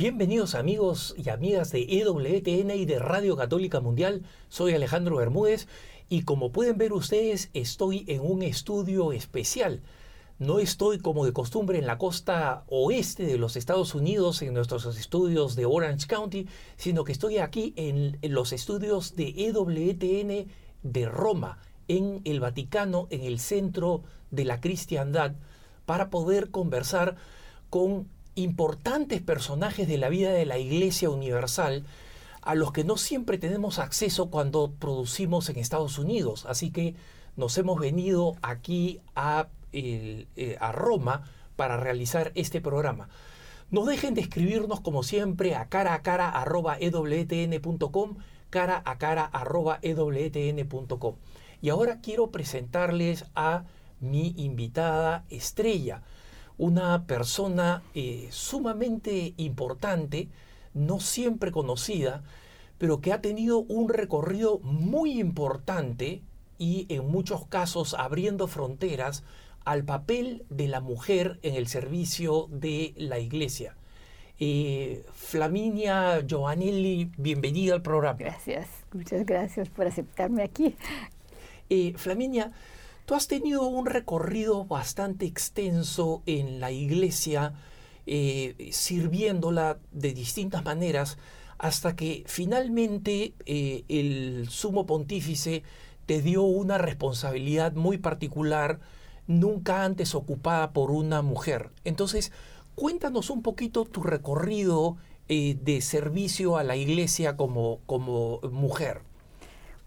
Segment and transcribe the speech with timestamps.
[0.00, 4.22] Bienvenidos amigos y amigas de EWTN y de Radio Católica Mundial.
[4.48, 5.68] Soy Alejandro Bermúdez
[6.08, 9.82] y como pueden ver ustedes estoy en un estudio especial.
[10.38, 14.86] No estoy como de costumbre en la costa oeste de los Estados Unidos en nuestros
[14.86, 20.50] estudios de Orange County, sino que estoy aquí en, los estudios de EWTN
[20.82, 21.58] de Roma,
[21.88, 25.34] en el Vaticano, en el centro de la cristiandad,
[25.84, 27.16] para poder conversar
[27.68, 31.84] con importantes personajes de la vida de la Iglesia Universal
[32.42, 36.46] a los que no siempre tenemos acceso cuando producimos en Estados Unidos.
[36.46, 36.94] Así que
[37.36, 41.24] nos hemos venido aquí a, eh, a Roma
[41.56, 43.08] para realizar este programa.
[43.70, 48.16] No dejen de escribirnos como siempre a cara a cara arroba ewtn.com,
[48.48, 51.14] cara a cara arroba ewtn.com.
[51.62, 53.64] Y ahora quiero presentarles a
[54.00, 56.02] mi invitada estrella
[56.60, 60.28] una persona eh, sumamente importante,
[60.74, 62.22] no siempre conocida,
[62.76, 66.20] pero que ha tenido un recorrido muy importante
[66.58, 69.24] y en muchos casos abriendo fronteras
[69.64, 73.74] al papel de la mujer en el servicio de la iglesia.
[74.38, 78.18] Eh, Flaminia Giovanelli, bienvenida al programa.
[78.18, 80.76] Gracias, muchas gracias por aceptarme aquí.
[81.70, 82.52] Eh, Flaminia,
[83.10, 87.54] Tú has tenido un recorrido bastante extenso en la iglesia,
[88.06, 91.18] eh, sirviéndola de distintas maneras,
[91.58, 95.64] hasta que finalmente eh, el sumo pontífice
[96.06, 98.78] te dio una responsabilidad muy particular,
[99.26, 101.70] nunca antes ocupada por una mujer.
[101.82, 102.30] Entonces,
[102.76, 104.98] cuéntanos un poquito tu recorrido
[105.28, 109.09] eh, de servicio a la iglesia como, como mujer.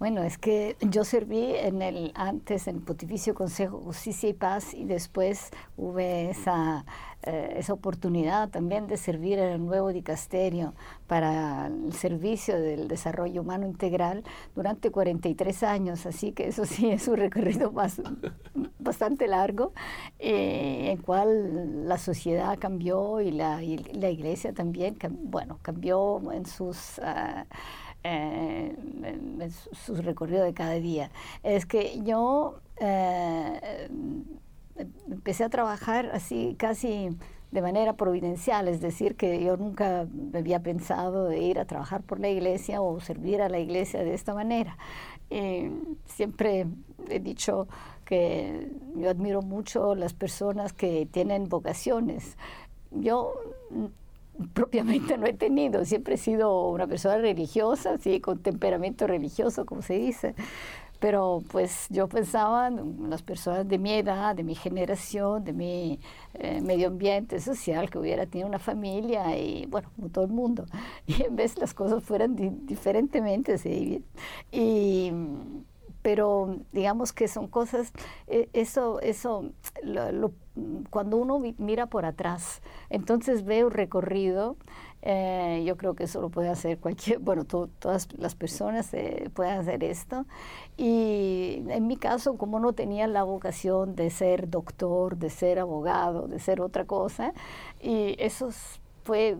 [0.03, 4.74] Bueno, es que yo serví en el antes en el Pontificio Consejo Justicia y Paz
[4.74, 6.84] y después hubo esa,
[7.22, 10.74] eh, esa oportunidad también de servir en el nuevo dicasterio
[11.08, 14.25] para el servicio del desarrollo humano integral
[14.56, 18.02] durante 43 años, así que eso sí es un recorrido más,
[18.80, 19.72] bastante largo,
[20.19, 23.62] eh, en cual la sociedad cambió y la,
[23.94, 26.97] la iglesia también, bueno, cambió en sus...
[26.97, 27.46] Uh,
[28.03, 28.75] eh,
[29.72, 31.12] su recorrido de cada día.
[31.44, 33.90] Es que yo eh,
[35.09, 37.09] empecé a trabajar así casi
[37.52, 42.19] de manera providencial, es decir, que yo nunca había pensado de ir a trabajar por
[42.19, 44.78] la iglesia o servir a la iglesia de esta manera.
[46.06, 46.66] siempre
[47.09, 47.68] he dicho
[48.06, 52.38] que yo admiro mucho las personas que tienen vocaciones.
[52.92, 53.34] Yo
[54.54, 59.82] propiamente no he tenido, siempre he sido una persona religiosa, sí, con temperamento religioso, como
[59.82, 60.36] se dice.
[61.00, 66.00] Pero pues yo pensaba en las personas de mi edad, de mi generación, de mi
[66.34, 70.66] eh, medio ambiente social, que hubiera tenido una familia y bueno, como todo el mundo.
[71.06, 72.36] Y en vez las cosas fueran
[72.66, 73.58] diferentemente.
[73.58, 74.04] ¿sí?
[74.52, 75.12] Y
[76.02, 77.92] pero digamos que son cosas,
[78.28, 79.52] eh, eso, eso
[80.90, 84.56] cuando uno mira por atrás, entonces ve un recorrido,
[85.02, 89.59] eh, yo creo que eso lo puede hacer cualquier, bueno, todas las personas eh, pueden
[89.59, 90.25] hacer esto.
[90.78, 96.28] Y en mi caso, como no tenía la vocación de ser doctor, de ser abogado,
[96.28, 97.34] de ser otra cosa,
[97.81, 98.50] y eso
[99.03, 99.38] fue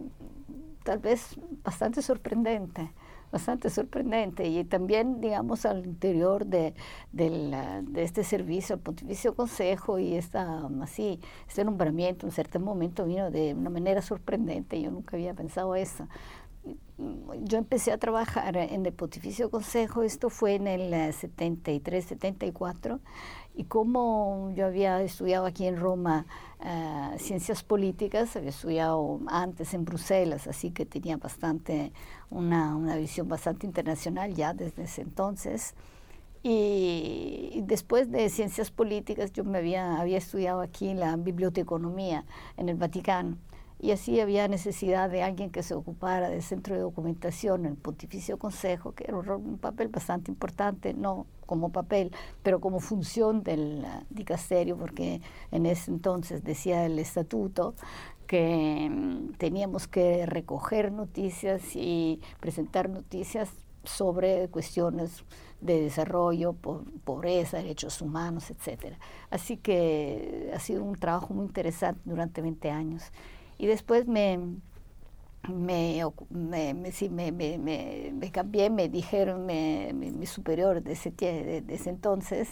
[0.84, 2.92] tal vez bastante sorprendente
[3.34, 6.76] bastante sorprendente y también, digamos, al interior de,
[7.12, 13.32] de este servicio, el Pontificio Consejo y esta, así, este nombramiento en cierto momento vino
[13.32, 16.08] de una manera sorprendente, yo nunca había pensado eso.
[17.44, 23.02] Yo empecé a trabajar en el Pontificio Consejo, esto fue en el 73, 74,
[23.56, 26.26] y como yo había estudiado aquí en Roma
[26.64, 31.92] eh, ciencias políticas, había estudiado antes en Bruselas, así que tenía bastante,
[32.34, 35.76] una, una visión bastante internacional ya desde ese entonces.
[36.44, 42.26] Y, después de ciencias políticas yo me había, había estudiado aquí la biblioteconomía
[42.58, 43.38] en el Vaticano
[43.84, 47.78] y así había necesidad de alguien que se ocupara del centro de documentación en el
[47.78, 52.12] Pontificio Consejo, que era un papel bastante importante, no como papel,
[52.44, 55.22] pero como función del dicasterio, porque
[55.52, 57.76] en ese entonces decía el estatuto
[58.24, 63.50] que mm, teníamos que recoger noticias y presentar noticias
[63.84, 65.24] sobre cuestiones
[65.62, 66.54] de desarrollo,
[67.04, 68.96] pobreza, derechos humanos, etc.
[69.30, 73.12] Así que ha sido un trabajo muy interesante durante 20 años.
[73.58, 74.40] Y después me,
[75.48, 82.50] me, me, me, me, cambié, me dijeron mi, superior de, ese entonces,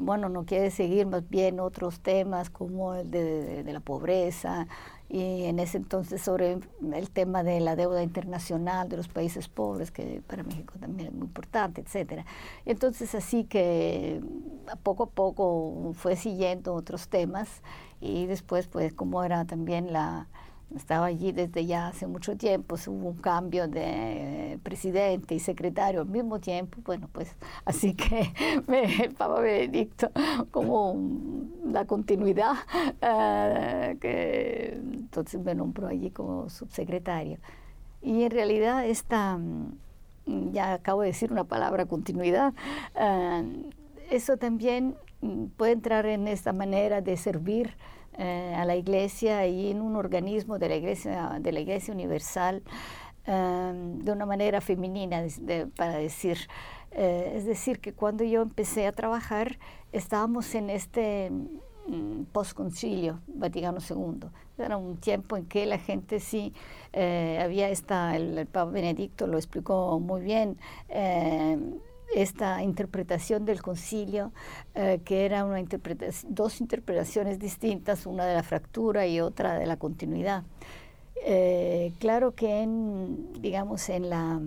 [0.00, 4.66] bueno, no quiere seguir más bien otros temas como el de, de, la pobreza
[5.12, 6.58] y en ese entonces sobre
[6.94, 11.14] el tema de la deuda internacional de los países pobres, que para México también es
[11.14, 12.24] muy importante, etcétera.
[12.64, 14.22] Entonces así que
[14.82, 17.62] poco a poco fue siguiendo otros temas
[18.00, 20.28] y después pues como era también la
[20.76, 26.08] estaba allí desde ya hace mucho tiempo, hubo un cambio de presidente y secretario al
[26.08, 27.34] mismo tiempo, bueno, pues
[27.64, 28.32] así que
[29.02, 30.10] el Papa Benedicto
[30.50, 30.96] como
[31.64, 32.54] la continuidad,
[33.00, 37.38] eh, que entonces me nombró allí como subsecretario.
[38.00, 42.52] Y en realidad esta, mm, ya acabo de decir una palabra, continuidad,
[42.94, 43.70] eh,
[44.10, 47.74] eso también mm, puede entrar en esta manera de servir
[48.18, 52.62] eh, a la iglesia y en un organismo de la iglesia, de la iglesia universal
[53.24, 55.24] em, de una manera femenina,
[55.76, 56.38] para decir.
[56.90, 59.58] Eh, es decir, que cuando yo empecé a trabajar
[59.92, 64.28] estábamos en este mm, postconcilio Vaticano II.
[64.58, 66.52] Era un tiempo en que la gente sí
[66.92, 70.58] eh, había esta, el, el, Papa Benedicto lo explicó muy bien
[70.88, 71.78] em,
[72.14, 74.32] esta interpretación del concilio,
[74.74, 75.62] eh, que era una
[76.28, 80.44] dos interpretaciones distintas, una de la fractura y otra de la continuidad.
[81.24, 84.40] Eh, claro que en, digamos, en, la,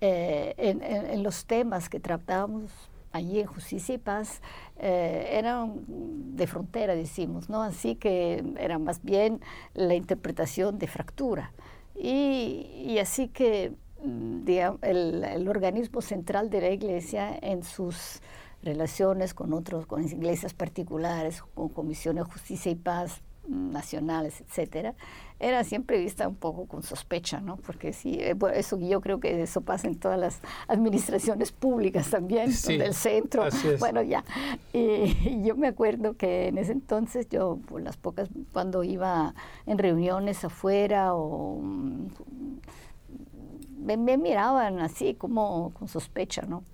[0.00, 2.70] eh, en, los temas que tratábamos
[3.12, 4.42] allí en Justicia y Paz
[4.78, 5.84] eran
[6.36, 7.62] de frontera, decimos, ¿no?
[7.62, 9.40] Así que era más bien
[9.72, 11.50] la interpretación de fractura.
[11.94, 13.72] Y, y así que
[14.02, 18.20] el, organismo central de la iglesia en sus
[18.62, 24.94] relaciones con otros, con iglesias particulares, con comisiones de justicia y paz nacionales, etcétera,
[25.38, 27.56] era siempre vista un poco con sospecha, ¿no?
[27.58, 32.50] Porque sí, eh, eso yo creo que eso pasa en todas las administraciones públicas también,
[32.66, 33.44] del centro.
[33.78, 34.24] Bueno, ya.
[34.72, 39.34] Y, yo me acuerdo que en ese entonces yo, por las pocas, cuando iba
[39.66, 41.60] en reuniones afuera o
[43.76, 46.64] me, miraban así como con sospecha, ¿no?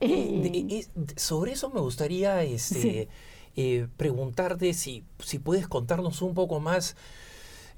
[0.00, 0.86] Y,
[1.16, 3.08] sobre eso me gustaría este,
[3.56, 6.96] eh, preguntarte si, si puedes contarnos un poco más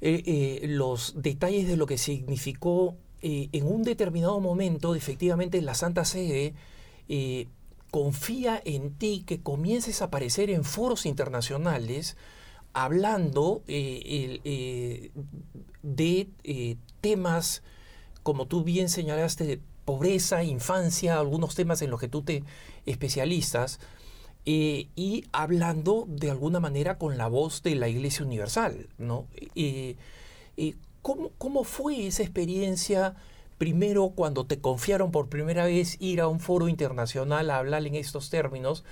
[0.01, 2.97] eh, eh, los detalles de lo que significó
[3.27, 6.53] en un determinado momento, efectivamente, la Santa Sede
[7.91, 12.19] confía en ti que comiences a aparecer en foros internacionales
[12.75, 15.11] hablando de
[17.01, 17.63] temas
[18.25, 22.43] como tú bien señalaste, pobreza, infancia, algunos temas en los que tú te
[22.87, 23.79] especializas,
[24.47, 28.89] eh, y hablando de alguna manera con la voz de la Iglesia Universal.
[28.99, 29.27] ¿no?
[29.55, 29.97] Eh,
[30.57, 33.15] eh, ¿cómo, ¿Cómo fue esa experiencia?
[33.59, 37.95] Primero, cuando te confiaron por primera vez ir a un foro internacional a hablar en
[37.95, 38.85] estos términos,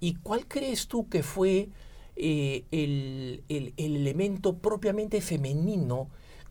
[0.00, 1.68] ¿y cuál crees tú que fue
[2.16, 6.08] el, el, elemento propiamente femenino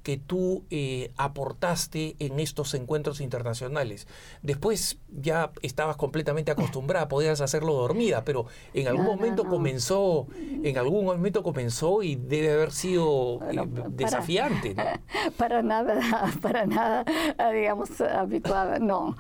[0.08, 4.08] que tú eh, aportaste en estos encuentros internacionales.
[4.42, 11.04] Después ya estabas completamente acostumbrada, podías hacerlo dormida, pero en algún momento comenzó, en algún
[11.04, 14.78] momento comenzó y debe haber sido eh, desafiante.
[15.38, 16.00] Para, nada,
[16.42, 17.04] para nada,
[17.38, 19.18] eh, digamos, habituada, no,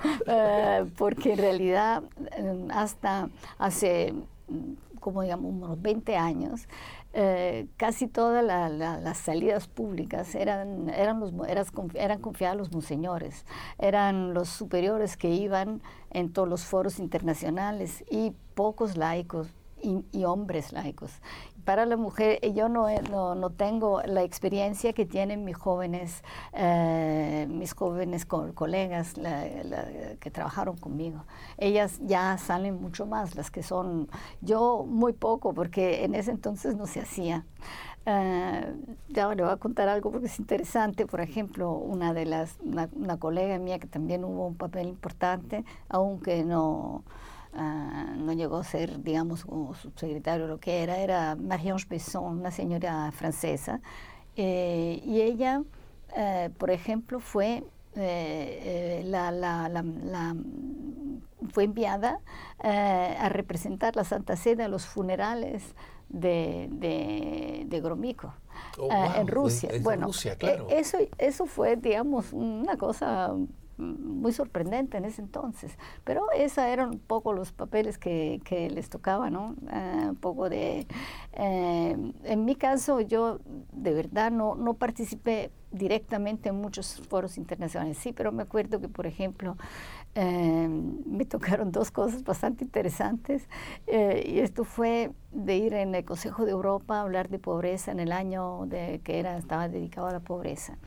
[0.97, 2.01] porque en realidad
[2.69, 4.13] hasta hace
[5.07, 6.67] como digamos unos 20 años,
[7.19, 11.33] eh, casi todas las salidas públicas eran, eran, los,
[11.95, 13.43] eran confiadas los monseñores,
[13.79, 15.81] eran los superiores que iban
[16.11, 19.47] en todos los foros internacionales y pocos laicos
[19.81, 21.11] y, hombres laicos.
[21.67, 26.23] Para la mujer, eh, yo no, no, no tengo la experiencia que tienen mis jóvenes,
[26.53, 29.15] eh, mis jóvenes colegas
[30.21, 31.25] que trabajaron conmigo.
[31.57, 34.07] Ellas ya salen mucho más, las que son,
[34.39, 37.43] yo muy poco, porque en ese entonces no se hacía.
[38.05, 41.05] Ya le voy a contar algo porque es interesante.
[41.05, 46.45] Por ejemplo, una de las, una colega mía que también hubo un papel importante, aunque
[46.45, 47.03] no,
[47.59, 52.51] Ah, no llegó a ser, digamos, como subsecretario lo que era, era Marianne Besson, una
[52.51, 53.81] señora francesa,
[54.35, 55.63] eh, y ella,
[56.15, 57.63] eh, por ejemplo, fue,
[57.95, 60.35] eh, la, la, la,
[61.51, 62.19] fue enviada
[62.59, 65.73] a representar la Santa Sede a los funerales
[66.09, 67.81] de, de.
[68.79, 69.69] Oh, en Rusia.
[69.81, 70.11] bueno,
[70.69, 73.33] eso, eso fue, digamos, una cosa
[73.77, 75.77] muy sorprendente en ese entonces.
[76.03, 79.55] Pero esos eran un poco los papeles que, que les tocaba, ¿no?
[80.07, 80.87] un poco de...
[81.33, 83.39] en mi caso, yo
[83.71, 88.87] de verdad no, no participé directamente en muchos foros internacionales, sí, pero me acuerdo que,
[88.87, 89.57] por ejemplo,
[90.19, 93.47] Em, me tocaron dos cosas bastante interesantes
[93.85, 97.91] eh, y esto fue de ir en el Consejo de Europa a hablar de pobreza
[97.91, 100.79] en el año de, que era, estaba dedicado a la pobreza.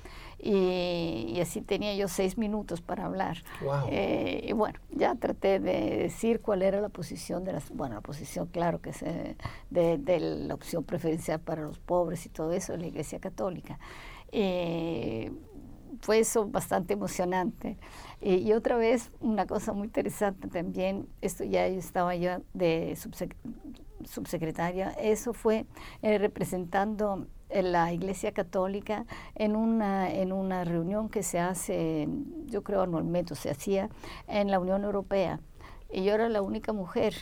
[0.42, 3.38] Y, así tenía yo seis minutos para hablar.
[3.88, 8.00] Eh, y bueno, ya traté de decir cuál era la posición de las, bueno, la
[8.00, 12.73] posición, claro, que es de, de la opción preferencial para los pobres y todo eso
[12.73, 13.78] de la Iglesia Católica.
[14.32, 15.32] Eh,
[16.00, 17.76] fue eso bastante emocionante.
[18.20, 22.97] Eh, y otra vez, una cosa muy interesante también, esto ya yo estaba yo de
[24.04, 25.66] subsecretaria, eso fue
[26.02, 32.09] eh, representando la Iglesia Católica en una, en una reunión que se hace,
[32.47, 33.88] yo creo anualmente, se hacía
[34.28, 35.40] en la Unión Europea.
[35.92, 37.14] Y yo era la única mujer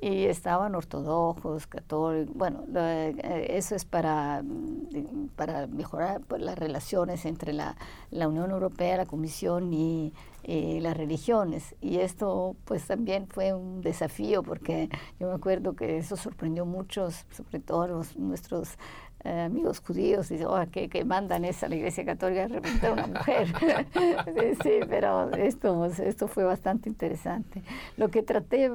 [0.00, 7.24] y estaban ortodoxos, católicos, bueno, eh, eso es para, mm, para mejorar pues, las relaciones
[7.24, 7.76] entre la,
[8.10, 10.12] la, Unión Europea, la Comisión y,
[10.48, 11.74] las religiones.
[11.80, 14.88] Y esto pues también fue un desafío porque
[15.18, 18.78] yo me acuerdo que eso sorprendió mucho, sobre todo los, nuestros
[19.26, 22.92] eh, amigos judíos dicen, oh, que, que, mandan esa a la Iglesia Católica representar a
[22.92, 23.48] una mujer.
[24.62, 27.62] sí, pero esto, esto fue bastante interesante.
[27.96, 28.70] Lo que traté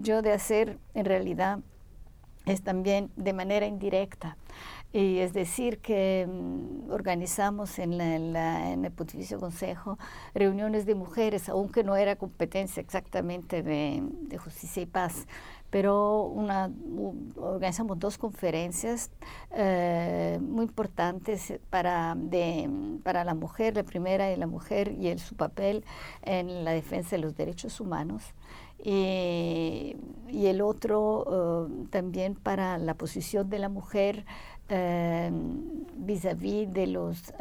[0.00, 1.60] yo de hacer en realidad
[2.46, 4.36] es también de manera indirecta.
[4.92, 9.98] Y es decir, que mm, organizamos en, la, en, el Pontificio Consejo
[10.34, 15.26] reuniones de mujeres, aunque no era competencia exactamente de, de justicia y paz,
[15.74, 16.32] pero
[17.34, 19.10] organizamos dos conferencias
[19.50, 22.16] eh, muy importantes para,
[23.02, 25.84] para la mujer, la primera de la mujer y su papel
[26.22, 28.22] en la defensa de los derechos humanos.
[28.84, 29.96] Y,
[30.28, 34.26] y el otro eh, también para la posición de la mujer
[34.68, 35.28] eh,
[35.96, 37.34] vis-à-vis de los,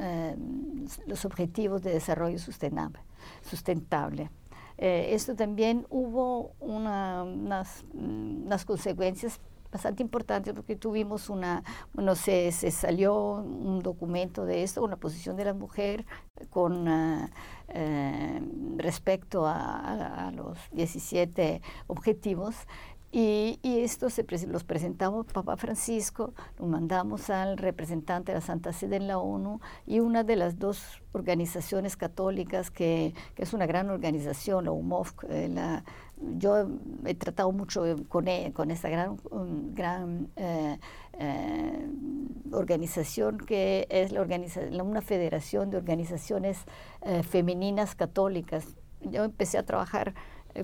[1.06, 3.00] los objetivos de desarrollo sustentable.
[4.78, 9.40] Eh, esto también hubo unas, unas consecuencias
[9.74, 11.64] bastante importantes porque tuvimos una,
[11.94, 16.06] bueno, se, se, salió un documento de esto, una posición de la mujer
[16.52, 17.28] con uh,
[17.70, 18.40] eh,
[18.78, 22.56] respecto a, a, los 17 objetivos
[23.16, 28.74] y, y esto se los presentamos Papa Francisco, lo mandamos al representante de la Santa
[28.74, 33.92] Sede en la ONU y una de las dos organizaciones católicas que, es una gran
[33.92, 35.84] organización, la UMOF, eh, la,
[36.40, 36.68] yo
[37.06, 39.20] he tratado mucho con, e, con esta gran,
[39.76, 40.80] gran eh,
[41.20, 41.88] eh,
[42.52, 44.24] organización que es la
[44.84, 46.66] una federación de organizaciones
[47.30, 48.76] femeninas católicas.
[49.02, 50.16] Yo empecé a trabajar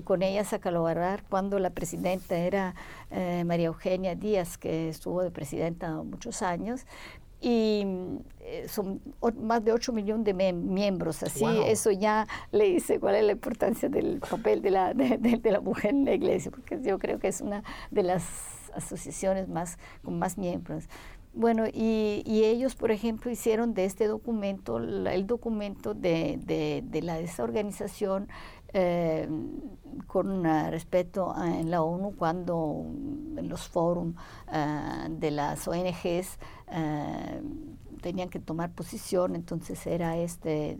[0.04, 2.74] con ellas a colaborar cuando la presidenta era
[3.10, 6.86] eh, María Eugenia Díaz, que estuvo de presidenta muchos años.
[7.42, 7.84] Y
[8.40, 9.00] eh, son
[9.42, 13.88] más de 8 millones de miembros, así eso ya le dice cuál es la importancia
[13.88, 17.40] del papel de la, de, la mujer en la iglesia, porque yo creo que es
[17.40, 18.24] una de las
[18.74, 20.84] asociaciones más, con más miembros.
[21.32, 27.02] Bueno, y, y, ellos, por ejemplo, hicieron de este documento, el documento de, de, de
[27.02, 28.28] la, esa organización,
[28.72, 29.28] eh,
[30.06, 32.84] con respeto en la ONU cuando
[33.36, 34.14] en los foros
[34.52, 36.38] eh, de las ONGs
[36.72, 37.42] eh,
[38.00, 40.76] tenían que tomar posición, entonces era este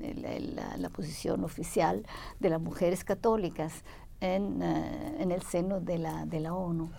[0.79, 2.07] la, posición oficial
[2.39, 3.85] de las mujeres católicas
[4.21, 6.91] en, en el seno de la, de la ONU.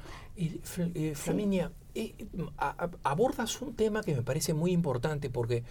[1.15, 1.71] Flaminia,
[3.03, 5.63] abordas un tema que me parece muy importante porque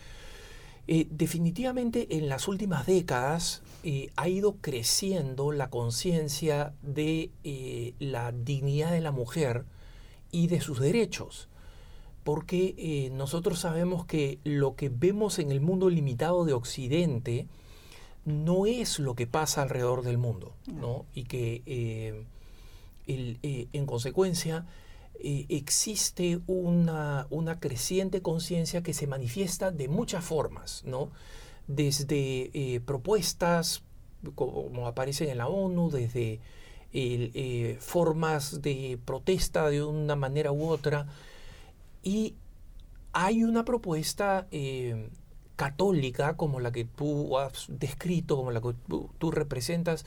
[0.92, 8.32] eh, definitivamente en las últimas décadas eh, ha ido creciendo la conciencia de eh, la
[8.32, 9.66] dignidad de la mujer
[10.32, 11.49] y de sus derechos,
[12.25, 17.47] porque nosotros sabemos que lo que vemos en el mundo limitado de Occidente
[18.25, 21.06] no es lo que pasa alrededor del mundo, ¿no?
[21.14, 22.26] y que
[23.06, 24.66] en consecuencia
[25.22, 27.26] eh, existe una,
[27.60, 31.10] creciente conciencia que se manifiesta de muchas formas, ¿no?
[31.66, 33.82] Desde eh, propuestas
[34.34, 36.40] como aparecen en la ONU, desde
[36.92, 41.06] eh, formas de protesta de una manera u otra,
[42.02, 42.34] y
[43.12, 44.46] hay una propuesta
[45.56, 48.74] católica como la que tú has descrito, como la que
[49.18, 50.04] tú representas.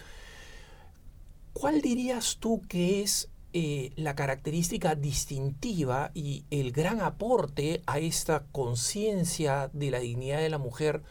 [1.53, 8.45] ¿Cuál dirías tú que es eh, la característica distintiva y el gran aporte a esta
[8.51, 11.03] conciencia de la dignidad de la mujer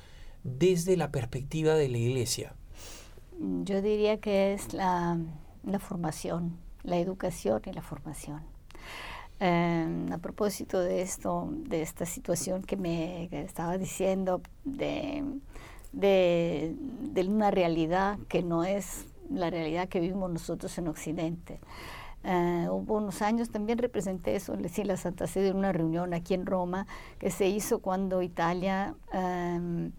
[0.45, 2.55] desde la perspectiva de la iglesia?
[3.39, 5.19] Yo diría que es la,
[5.79, 8.41] formación, la educación y la formación.
[9.41, 15.25] Em, a propósito de esto, de esta situación que me estaba diciendo, de,
[15.93, 21.61] de, una realidad que no es la realidad que vivimos nosotros en Occidente.
[22.25, 26.35] Eh, hubo unos años también representé eso en la Santa Sede en una reunión aquí
[26.35, 26.87] en Roma
[27.19, 29.91] que se hizo cuando Italia eh,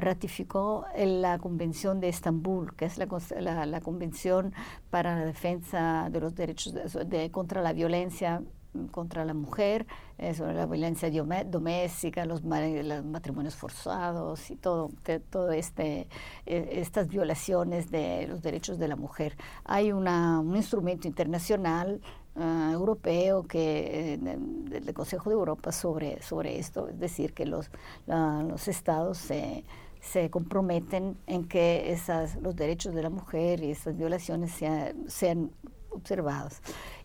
[0.00, 4.52] ratificó la Convención de Estambul, que es la, la, Convención
[4.90, 6.74] para la Defensa de los Derechos
[7.06, 8.42] de, contra la Violencia
[8.90, 9.86] contra la mujer,
[10.18, 11.10] eh, sobre la violencia
[11.44, 14.90] doméstica, los, matrimonios forzados y todo,
[15.30, 16.08] todo este,
[16.46, 19.36] eh, estas violaciones de los derechos de la mujer.
[19.64, 22.00] Hay una, un instrumento internacional
[22.34, 27.70] uh, europeo que del Consejo de Europa sobre, sobre esto, es decir, que los,
[28.06, 29.64] los estados se,
[30.00, 35.50] se comprometen en que esas, los derechos de la mujer y esas violaciones sean, sean
[35.90, 36.60] observados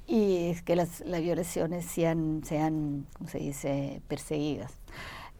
[0.08, 4.74] y que las, las violaciones sean, sean, ¿cómo se dice?, perseguidas.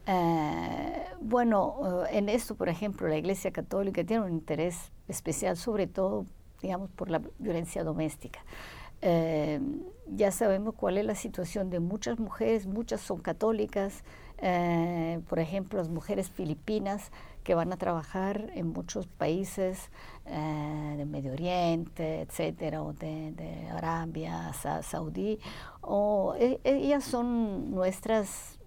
[0.06, 5.88] Eh, bueno, eh, en esto, por ejemplo, la Iglesia Católica tiene un interés especial, sobre
[5.88, 6.26] todo,
[6.62, 8.40] digamos, por la violencia doméstica.
[9.02, 9.60] Eh,
[10.08, 14.04] ya sabemos cuál es la situación de muchas mujeres, muchas son católicas,
[15.30, 17.12] por ejemplo, las mujeres filipinas
[17.48, 19.90] que van a trabajar en muchos países
[20.26, 24.52] eh, de Medio Oriente, etcétera, o de, Arabia,
[24.84, 25.40] Saudí,
[25.80, 28.60] o e, ellas son nuestras,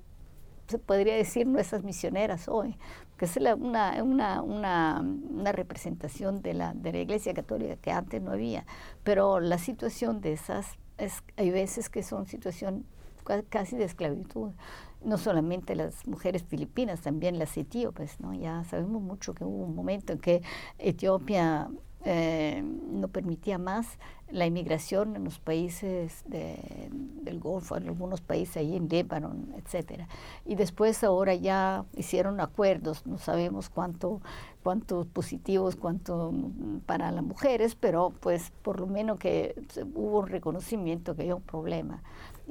[0.67, 2.79] se podría decir, nuestras misioneras hoy,
[3.19, 3.55] que es una,
[4.03, 8.65] una, una, una, representación de la, de la Iglesia Católica que antes no había,
[9.05, 12.87] pero la situación de esas, es, hay veces que son situación
[13.51, 14.53] casi de esclavitud
[15.05, 18.35] no solamente las mujeres filipinas, también las etíopes, ¿no?
[18.35, 20.43] Ya sabemos mucho que hubo un momento en que
[20.79, 21.69] Etiopía
[22.05, 23.99] eh, no permitía más
[24.31, 30.09] la inmigración en los países del Golfo, en algunos países ahí en Líbano, etcétera.
[30.47, 34.21] Y después ahora ya hicieron acuerdos, no sabemos cuánto
[34.63, 36.33] cuántos positivos, cuánto
[36.87, 39.55] para las mujeres, pero pues por lo menos que
[39.95, 42.03] hubo un reconocimiento que había un problema.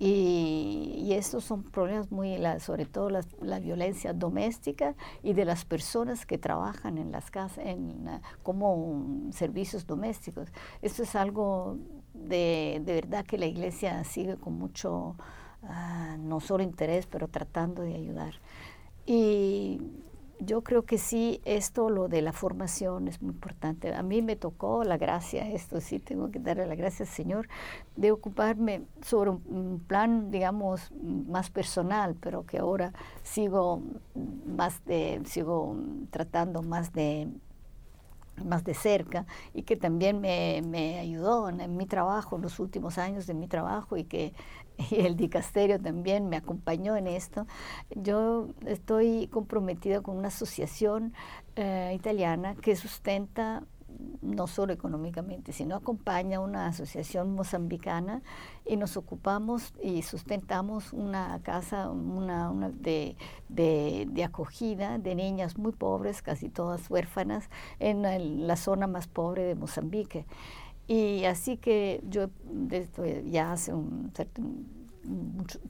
[0.02, 6.38] Y, estos son problemas muy, sobre todo la, violencia doméstica y de las personas que
[6.38, 10.48] trabajan en las casas en, como servicios domésticos.
[10.82, 11.78] Esto es algo
[12.14, 15.18] de, de verdad que la iglesia sigue con mucho,
[15.64, 18.36] ah, no solo interés, pero tratando de ayudar.
[19.06, 19.82] Y
[20.40, 23.94] yo creo que sí, esto, lo de la formación es muy importante.
[23.94, 27.50] A mí me tocó la gracia, esto sí tengo que darle la gracia al Señor,
[27.96, 33.82] de ocuparme sobre un plan, digamos, más personal, pero que ahora sigo
[34.46, 35.76] más de, sigo
[36.12, 37.28] tratando más de
[38.46, 42.98] más de cerca y que también me, me ayudó en, mi trabajo, en los últimos
[42.98, 44.34] años de mi trabajo y que
[44.92, 47.46] y el dicasterio también me acompañó en esto.
[47.96, 51.14] Yo estoy comprometida con una asociación
[51.56, 53.64] eh, italiana que sustenta
[54.22, 58.22] no solo económicamente, sino acompaña una asociación mozambicana
[58.66, 63.18] y nos ocupamos y sustentamos una casa una, de,
[63.50, 69.56] de, acogida de niñas muy pobres, casi todas huérfanas, en la zona más pobre de
[69.56, 70.26] Mozambique.
[70.90, 74.12] Y así que yo desde ya hace un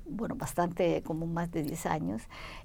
[0.06, 2.22] bueno, bastante, como más de 10 años,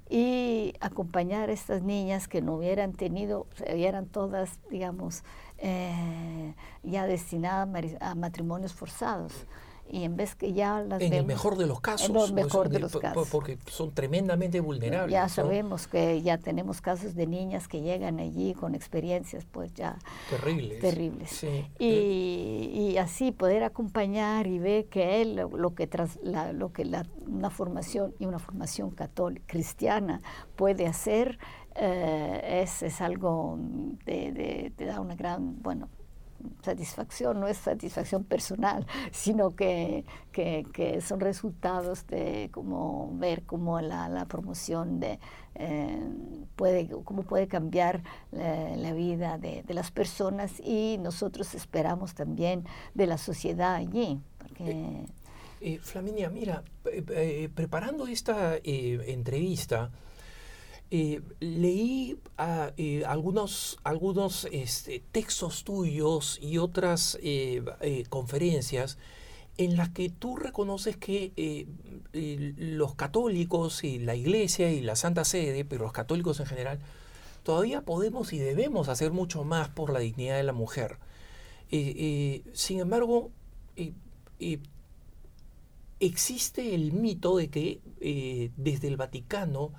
[0.09, 5.23] y acompañar a estas niñas que no hubieran tenido, eran todas, digamos,
[5.57, 9.45] eh, ya destinadas a matrimonios forzados
[9.89, 12.79] y en vez que ya las en el mejor de los casos en mejor de
[12.79, 13.29] los casos.
[13.29, 18.53] porque son tremendamente vulnerables ya sabemos que ya tenemos casos de niñas que llegan allí
[18.53, 19.97] con experiencias pues ya
[20.29, 20.79] terribles.
[20.79, 21.45] terribles.
[21.79, 26.85] Y, y, así poder acompañar y ver que él lo, que tras la, lo que
[26.85, 30.21] la, una formación y una formación católica cristiana
[30.55, 31.39] puede hacer
[31.75, 33.59] eh, es, es algo
[34.05, 35.89] te da una gran bueno
[36.61, 44.09] satisfacción no es satisfacción personal, sino que, que, son resultados de como ver cómo la,
[44.09, 45.19] la promoción de
[45.55, 45.99] eh,
[46.55, 53.07] puede, cómo puede cambiar la, vida de, de, las personas y nosotros esperamos también de
[53.07, 54.19] la sociedad allí.
[54.37, 55.05] Porque, eh,
[55.61, 56.63] eh, Flaminia, mira,
[57.55, 59.91] preparando esta entrevista,
[60.91, 67.63] eh, leí ah, eh, algunos, algunos este, textos tuyos y otras eh,
[68.09, 68.99] conferencias
[69.57, 71.65] en las que tú reconoces que
[72.13, 76.79] los católicos y la iglesia y la Santa Sede, pero los católicos en general,
[77.43, 80.97] todavía podemos y debemos hacer mucho más por la dignidad de la mujer.
[81.69, 83.31] Sin embargo,
[86.01, 89.71] existe el mito de que desde el Vaticano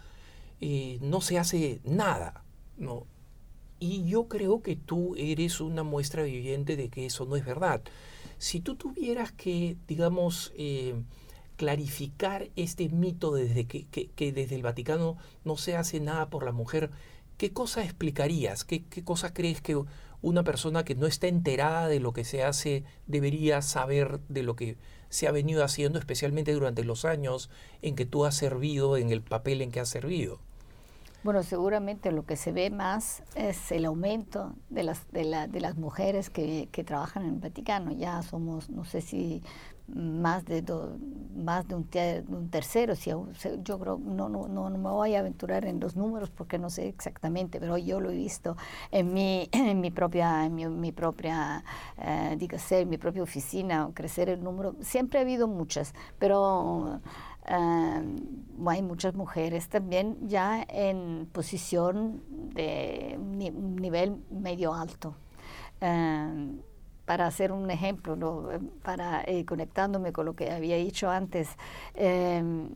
[0.61, 2.45] no se hace nada.
[2.77, 3.07] ¿no?
[3.79, 7.83] Y yo creo que tú eres una muestra viviente de que eso no es verdad.
[8.39, 10.95] Si tú tuvieras que, digamos, eh,
[11.57, 13.87] clarificar este mito desde que,
[14.33, 16.91] desde el Vaticano no se hace nada por la mujer,
[17.39, 18.65] ¿qué cosa explicarías?
[18.65, 19.83] ¿Qué, ¿Qué cosa crees que
[20.23, 24.57] una persona que no está enterada de lo que se hace debería saber de lo
[24.57, 24.77] que
[25.09, 27.51] se ha venido haciendo, especialmente durante los años
[27.83, 30.41] en que tú has servido en el papel en que has servido?
[31.23, 35.61] Bueno, seguramente lo que se ve más es el aumento de las, de, la, de
[35.61, 37.91] las mujeres que, que, trabajan en el Vaticano.
[37.91, 39.43] Ya somos, no sé si
[39.89, 40.65] más de,
[41.37, 41.89] más de un,
[42.29, 43.11] un, tercero, si
[43.63, 46.89] yo creo, no, no, no, me voy a aventurar en los números porque no sé
[46.89, 48.57] exactamente, pero yo lo he visto
[48.91, 51.63] en mi, en mi propia, en mi, mi propia,
[51.99, 52.37] eh,
[52.71, 54.75] en mi propia oficina, crecer el número.
[54.81, 57.01] Siempre ha habido muchas, pero
[57.47, 62.23] hay muchas mujeres también ya en posición
[62.55, 65.15] de nivel medio alto
[67.07, 68.51] para hacer un ejemplo,
[68.83, 71.49] para eh, conectándome con lo que había dicho antes,
[71.95, 72.71] em,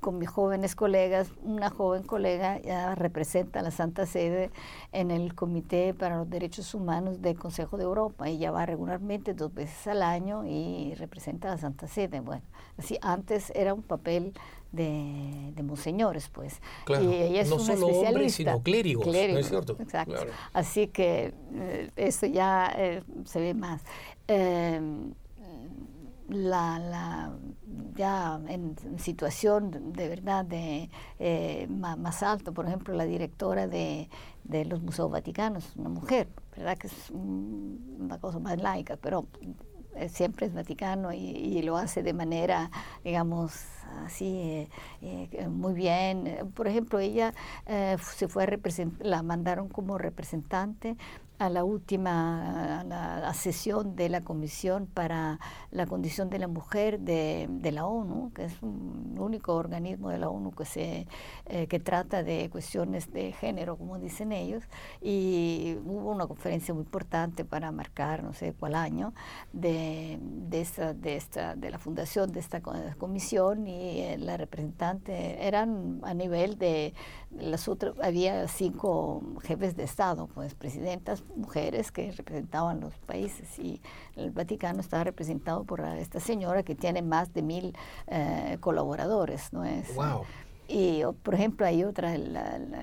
[0.00, 4.50] con mis jóvenes colegas, una joven colega ya representa a la Santa Sede
[4.92, 8.28] en el Comité para los Derechos Humanos del Consejo de Europa.
[8.28, 12.20] Ella va regularmente dos veces al año y representa a la Santa Sede.
[12.20, 12.42] Bueno,
[12.78, 14.32] así antes era un papel
[14.72, 16.60] de, de monseñores, pues.
[16.84, 19.76] Claro, y ella es no solo hombres, sino clérigos, ¿no es cierto?
[19.80, 20.26] Exacto.
[20.52, 23.82] Así que eh, eso ya eh, se ve más.
[24.26, 25.14] Em,
[26.28, 27.36] la, la,
[27.94, 34.10] ya en situación de verdad de eh, más, alto, por ejemplo, la directora de,
[34.44, 36.76] de, los museos vaticanos, una mujer, ¿verdad?
[36.76, 39.26] Que es una cosa más laica, pero
[40.08, 42.70] siempre es vaticano y, y, lo hace de manera,
[43.04, 43.52] digamos,
[44.04, 44.68] así eh,
[45.02, 46.50] eh, muy bien.
[46.54, 47.34] Por ejemplo, ella
[47.66, 48.46] eh, se fue a
[49.00, 50.96] la mandaron como representante
[51.38, 55.38] a la última a la, sesión de la Comisión para
[55.70, 60.18] la Condición de la Mujer de, de la ONU, que es un único organismo de
[60.18, 61.06] la ONU que, se,
[61.46, 64.64] eh, que trata de cuestiones de género, como dicen ellos,
[65.00, 69.12] y hubo una conferencia muy importante para marcar, no sé cuál año,
[69.52, 75.46] de, de, esta, de, esta, de la fundación de esta comisión y eh, la representante
[75.46, 76.94] eran a nivel de
[77.30, 83.80] las otras, había cinco jefes de Estado, pues presidentas, mujeres que representaban los países y
[84.16, 89.64] el Vaticano estaba representado por esta señora que tiene más de mil eh, colaboradores, ¿no
[89.64, 89.94] es?
[89.94, 90.24] Wow.
[90.70, 92.36] Y, por ejemplo, hay otra, el,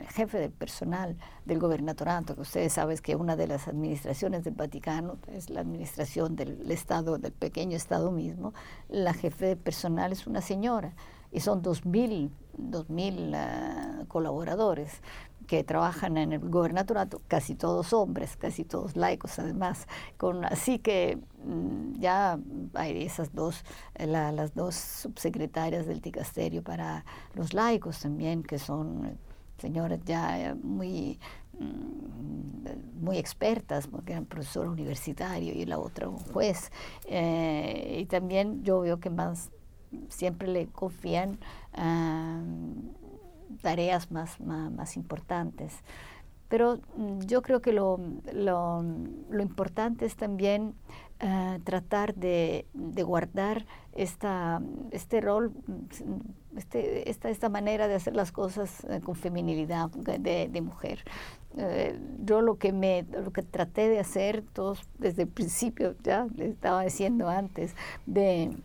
[0.10, 5.20] jefe de personal del gobernatorato, que ustedes saben que una de las administraciones del Vaticano
[5.28, 8.56] es la administración del Estado, del pequeño Estado mismo.
[8.90, 10.94] La jefe de personal es una señora
[11.36, 15.02] y son dos mil, dos mil uh, colaboradores
[15.48, 19.86] que trabajan en el gobernatorato, casi todos hombres, casi todos laicos además,
[20.18, 22.40] con, así que mm, ya
[22.74, 28.58] hay esas dos, eh, la, las dos subsecretarias del dicasterio para los laicos también, que
[28.58, 29.18] son
[29.58, 31.20] señoras ya eh, muy
[31.60, 36.72] mm, muy expertas, porque eran profesor universitario y la otra un juez.
[37.06, 39.52] Eh, y también yo veo que más
[40.10, 41.40] siempre le confían
[43.62, 45.74] tareas más, más, importantes.
[46.48, 48.00] Pero mm, yo creo que lo,
[48.32, 48.84] lo,
[49.30, 50.76] lo importante es también
[51.24, 58.16] uh, tratar de, de, guardar esta, este rol, mm, este, esta, esta manera de hacer
[58.16, 61.04] las cosas uh, con feminilidad de, mujer.
[61.56, 66.28] Uh, yo lo que, me, lo que traté de hacer todos desde el principio, ya
[66.36, 68.56] les estaba diciendo antes, de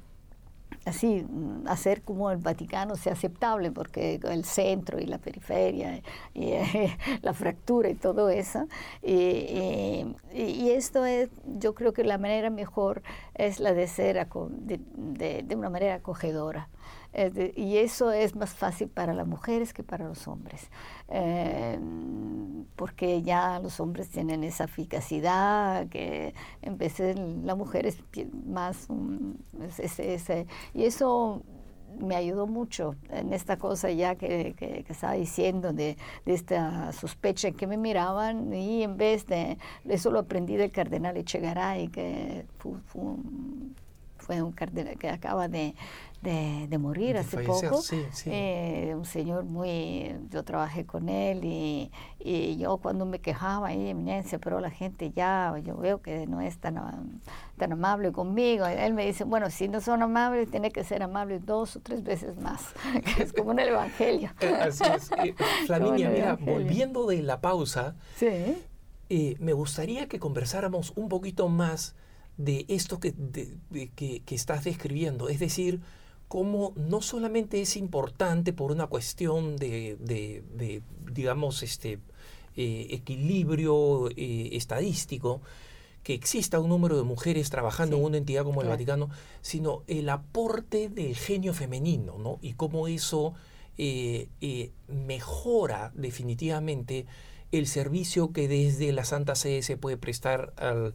[0.84, 1.26] así
[1.66, 6.02] hacer como el Vaticano sea aceptable, porque el centro y la periferia
[6.34, 6.54] y,
[7.22, 8.66] la fractura y todo eso.
[9.02, 13.02] Y, esto es, yo creo que la manera mejor
[13.34, 16.68] es la de ser de, de una manera acogedora
[17.12, 20.70] y eso es más fácil para las mujeres que para los hombres,
[21.08, 21.78] eh,
[22.76, 27.98] porque ya los hombres tienen esa eficacidad que en vez de la mujer es
[28.46, 28.86] más...
[29.78, 31.42] ese, y eso
[31.98, 37.50] me ayudó mucho en esta cosa ya que, que, estaba diciendo de, de, esta sospecha
[37.50, 42.78] que me miraban y en vez de eso lo aprendí del cardenal Echegaray que fue,
[42.86, 43.16] fue
[44.20, 45.74] fue un cardenal que acaba de,
[46.22, 47.82] de, morir hace poco.
[48.26, 53.88] Eh, un señor muy, yo trabajé con él y, y, yo cuando me quejaba ahí,
[53.88, 57.20] eminencia, pero la gente ya, yo veo que no es tan,
[57.56, 58.66] tan amable conmigo.
[58.66, 62.02] Él me dice, bueno, si no son amables, tiene que ser amables dos o tres
[62.02, 62.60] veces más,
[63.16, 64.30] que es como en el Evangelio.
[64.40, 65.10] Eh, así es.
[65.12, 65.34] Eh,
[65.66, 69.36] Flaminia, mira, volviendo de la pausa, sí.
[69.38, 71.94] me gustaría que conversáramos un poquito más
[72.36, 73.14] de esto que,
[73.94, 75.80] que, que estás describiendo, es decir,
[76.30, 79.98] cómo no solamente es importante por una cuestión de,
[81.12, 81.98] digamos, este,
[82.56, 85.40] eh, equilibrio eh, estadístico,
[86.04, 90.08] que exista un número de mujeres trabajando en una entidad como el Vaticano, sino el
[90.08, 92.38] aporte del genio femenino, ¿no?
[92.42, 93.34] Y cómo eso
[93.76, 94.28] eh,
[94.86, 97.06] mejora definitivamente
[97.50, 100.94] el servicio que desde la Santa Sede se puede prestar al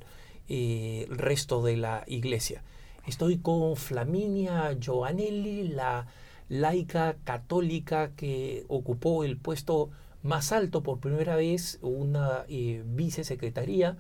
[1.10, 2.64] resto de la iglesia.
[3.08, 6.08] Estoy con Flaminia Giovanelli, la
[6.50, 9.92] laica católica que ocupó el puesto
[10.24, 13.98] más alto por primera vez, una eh, vicesecretaría.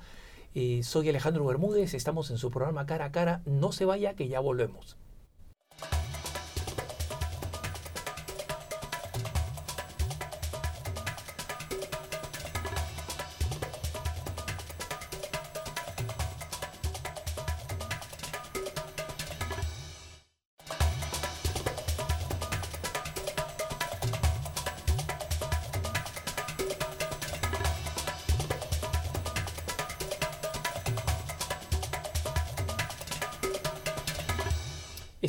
[0.55, 3.41] Eh, soy Alejandro Bermúdez, estamos en su programa Cara a Cara.
[3.45, 4.97] No se vaya, que ya volvemos.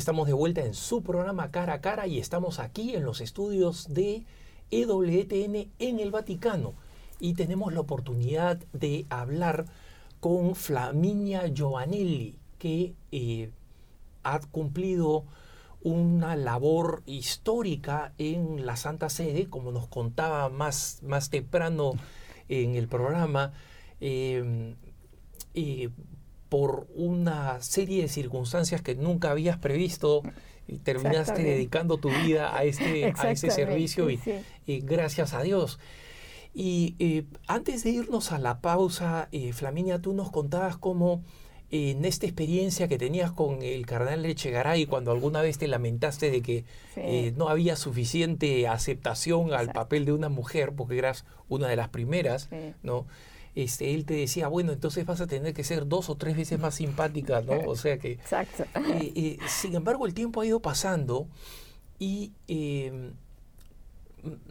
[0.07, 3.93] Estamos de vuelta en su programa Cara a Cara y estamos aquí en los estudios
[3.93, 4.23] de
[4.71, 6.75] EWTN en el Vaticano
[7.19, 9.65] y tenemos la oportunidad de hablar
[10.21, 13.51] con Flaminia Giovanelli que eh,
[14.23, 15.25] ha cumplido
[15.83, 21.95] una labor histórica en la Santa Sede, como nos contaba más, más temprano
[22.47, 23.51] en el programa.
[23.99, 24.73] Eh,
[25.53, 25.89] eh,
[26.49, 30.23] por una serie de circunstancias que nunca habías previsto
[30.67, 34.19] y terminaste dedicando tu vida a este, a este servicio y,
[34.65, 35.79] gracias a Dios.
[36.53, 41.23] Y eh, antes de irnos a la pausa, eh, Flaminia, tú nos contabas cómo
[41.69, 46.41] en esta experiencia que tenías con el cardenal Echegaray, cuando alguna vez te lamentaste de
[46.41, 51.75] que eh, no había suficiente aceptación al papel de una mujer, porque eras una de
[51.75, 52.49] las primeras,
[52.83, 53.05] ¿no?
[53.57, 56.59] Este, él te decía, bueno, entonces vas a tener que ser dos o tres veces
[56.59, 57.53] más simpática, ¿no?
[57.65, 58.11] O sea que...
[58.11, 58.65] Exacto.
[58.75, 61.27] Eh, eh, sin embargo, el tiempo ha ido pasando
[61.97, 63.13] y em,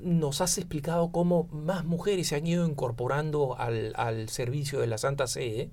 [0.02, 5.28] nos has explicado cómo más mujeres se han ido incorporando al, servicio de la Santa
[5.28, 5.70] Sede.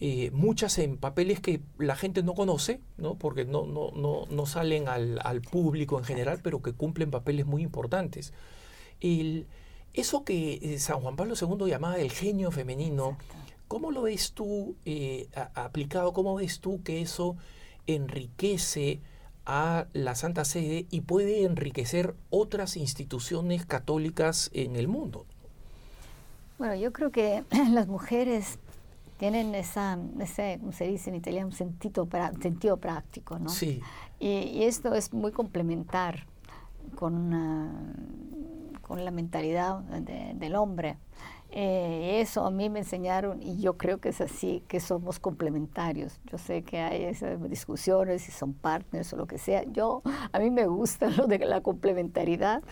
[0.00, 3.16] Eh, muchas en papeles que la gente no conoce, ¿no?
[3.16, 7.44] porque no, no, no, no salen al, al, público en general, pero que cumplen papeles
[7.44, 8.32] muy importantes.
[9.02, 9.46] El,
[9.94, 13.18] eso que eh, San Juan Pablo II llamaba el genio femenino,
[13.68, 16.12] ¿cómo lo ves tú eh, aplicado?
[16.12, 17.36] ¿Cómo ves tú que eso
[17.86, 19.00] enriquece
[19.44, 25.26] a la Santa Sede y puede enriquecer otras instituciones católicas en el mundo?
[26.58, 28.58] Bueno, yo creo que las mujeres
[29.18, 32.08] tienen esa, ese, como se dice en italiano, un sentido,
[32.40, 33.50] sentido práctico, ¿no?
[33.50, 33.80] Sí.
[34.18, 36.26] Y, esto es muy complementar
[36.96, 37.32] con
[38.82, 40.98] con la mentalidad del hombre.
[41.54, 46.18] Eh, eso a mí me enseñaron y yo creo que es así, que somos complementarios.
[46.24, 49.62] Yo sé que hay esas discusiones, si son partners o lo que sea.
[49.64, 52.62] Yo, a mí me gusta lo de la complementariedad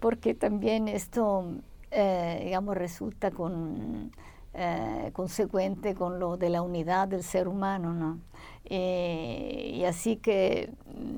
[0.00, 1.52] porque también esto,
[1.92, 4.10] eh, digamos, resulta con,
[4.54, 8.20] eh, consecuente con lo de la unidad del ser humano, ¿no?
[8.68, 10.72] y así que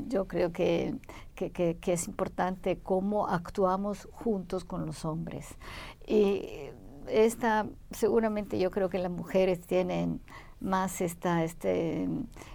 [0.09, 0.95] yo creo que
[1.39, 5.47] que, es importante cómo actuamos juntos con los hombres.
[6.07, 6.43] Y
[7.09, 10.21] esta, seguramente yo creo que las mujeres tienen
[10.61, 12.09] más esta, este,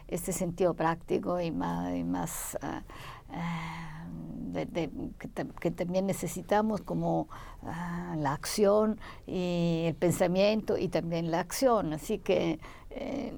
[0.10, 2.84] este sentido práctico y más, ah,
[3.30, 4.08] ah,
[5.60, 7.30] que, también necesitamos como
[7.63, 11.93] ah, la acción y el pensamiento y también la acción.
[11.93, 12.60] Así que
[12.96, 13.34] eh,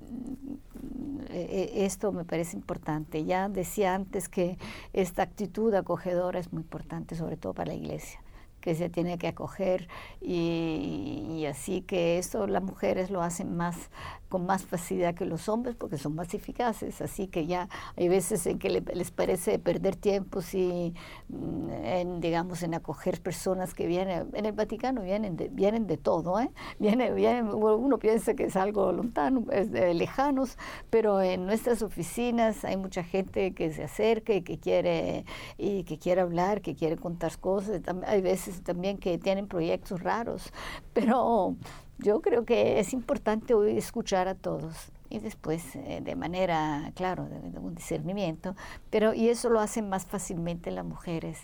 [1.30, 3.26] e, e, esto me parece importante.
[3.26, 4.58] Ya decía antes que
[4.94, 8.20] esta actitud acogedora es muy importante, sobre todo para la iglesia,
[8.65, 9.88] que se tiene que acoger
[10.21, 13.91] y, así que eso las mujeres lo hacen más
[14.28, 18.47] con más facilidad que los hombres porque son más eficaces, así que ya hay veces
[18.47, 20.95] en que les parece perder tiempo si
[21.30, 25.97] mm, en, digamos en acoger personas que vienen en el Vaticano vienen de, vienen de
[25.97, 26.49] todo, ¿eh?
[26.80, 27.12] viene,
[27.43, 30.58] uno piensa que es algo lontano, es lejanos,
[30.89, 35.25] pero en nuestras oficinas hay mucha gente que se acerca y que quiere
[35.60, 40.52] y que quiere hablar, que quiere contar cosas, hay veces también que tienen proyectos raros,
[40.94, 41.56] pero
[41.98, 47.26] yo creo que es importante hoy escuchar a todos y después eh, de manera, claro,
[47.26, 48.56] de, un discernimiento,
[48.89, 51.39] pero y eso lo hacen más fácilmente las mujeres.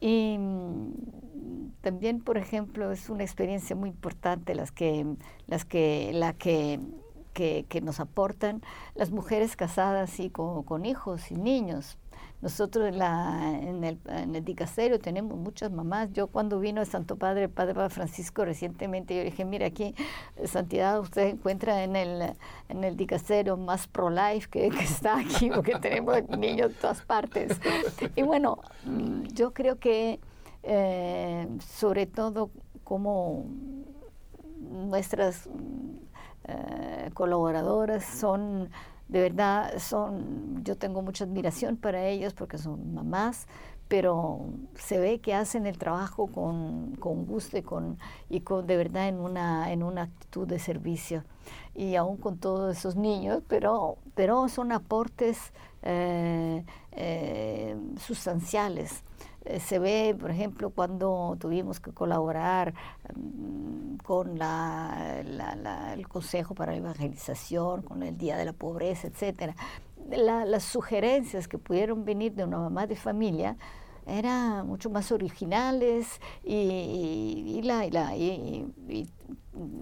[0.00, 5.06] Y mm, también, por ejemplo, es una experiencia muy importante las que,
[5.46, 6.80] las que, la que,
[7.32, 8.62] que, nos aportan
[8.94, 11.98] las mujeres casadas y con hijos y niños,
[12.42, 16.10] nosotros en, la, en, el, en el dicasterio tenemos muchas mamás.
[16.12, 19.94] Yo cuando vino el Santo Padre, el Padre Francisco recientemente, yo dije, mira aquí,
[20.46, 22.34] Santidad, usted encuentra en el,
[22.68, 22.96] en el
[23.58, 27.60] más pro-life que, está aquí, porque tenemos niños de todas partes.
[28.16, 28.58] Y bueno,
[29.34, 30.18] yo creo que
[30.62, 32.50] eh, sobre todo
[32.84, 33.46] como
[34.58, 35.48] nuestras
[36.44, 38.70] eh, colaboradoras son
[39.10, 43.48] de verdad son, yo tengo mucha admiración para ellos porque son mamás,
[43.88, 44.46] pero
[44.76, 46.94] se ve que hacen el trabajo con,
[47.26, 51.24] gusto y, con, y con, de verdad en una, en una actitud de servicio.
[51.74, 59.02] Y aún con todos esos niños, pero, pero son aportes eh, eh, sustanciales.
[59.44, 62.74] Eh, se ve, por ejemplo, cuando tuvimos que colaborar
[63.14, 69.54] mm, con el Consejo para la Evangelización, con el Día de la Pobreza, etcétera.
[70.10, 73.56] las sugerencias que pudieron venir de una mamá de familia
[74.06, 77.86] eran mucho más originales y, la,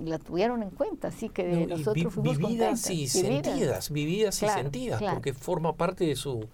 [0.05, 5.33] la tuvieron en cuenta, así que nosotros fuimos vividas y sentidas, vividas y sentidas, porque
[5.33, 6.49] forma parte de su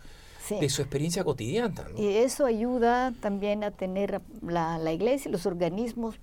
[0.49, 1.85] de su experiencia cotidiana.
[1.97, 6.19] Y eso ayuda también a tener la, la iglesia y los organismos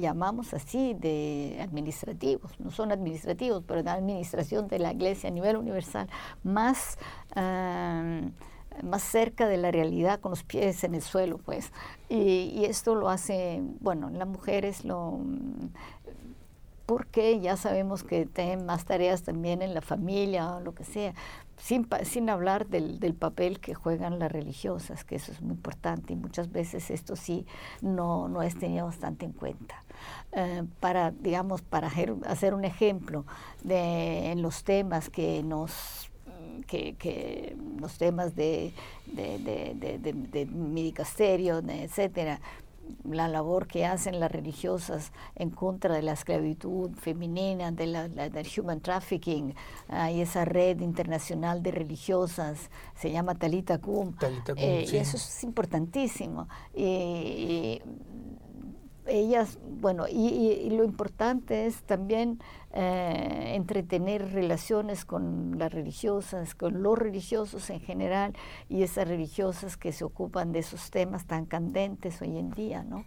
[0.00, 5.56] llamamos así, de administrativos, no son administrativos, pero de administración de la iglesia a nivel
[5.56, 6.08] universal,
[6.42, 6.98] más,
[7.34, 8.22] ah,
[8.82, 11.72] más cerca de la realidad, con los pies en el suelo, pues.
[12.08, 15.20] Y, y esto lo hace, bueno, las mujeres lo
[16.86, 21.14] porque ya sabemos que tienen más tareas también en la familia o lo que sea,
[21.62, 26.12] sin, sin hablar del, del, papel que juegan las religiosas, que eso es muy importante
[26.12, 27.46] y muchas veces esto sí
[27.80, 29.84] no, no es tenido bastante en cuenta.
[30.32, 31.88] Eh, para, digamos, para
[32.26, 33.24] hacer un ejemplo
[33.62, 36.10] de en los temas que nos
[36.66, 38.72] que, que, los temas de,
[39.06, 42.40] de, de, de, de etcétera,
[43.04, 48.46] la labor que hacen las religiosas en contra de la esclavitud femenina, de la, del
[48.56, 49.54] human trafficking.
[49.88, 54.14] Hay esa red internacional de religiosas, se llama Talita Kum.
[54.56, 56.48] Eh, y eso es importantísimo.
[56.74, 57.80] y
[59.06, 62.40] ellas, bueno, y, lo importante es también
[62.74, 68.34] eh, entretener relaciones con las religiosas, con los religiosos en general
[68.68, 73.04] y esas religiosas que se ocupan de esos temas tan candentes hoy en día, ¿no?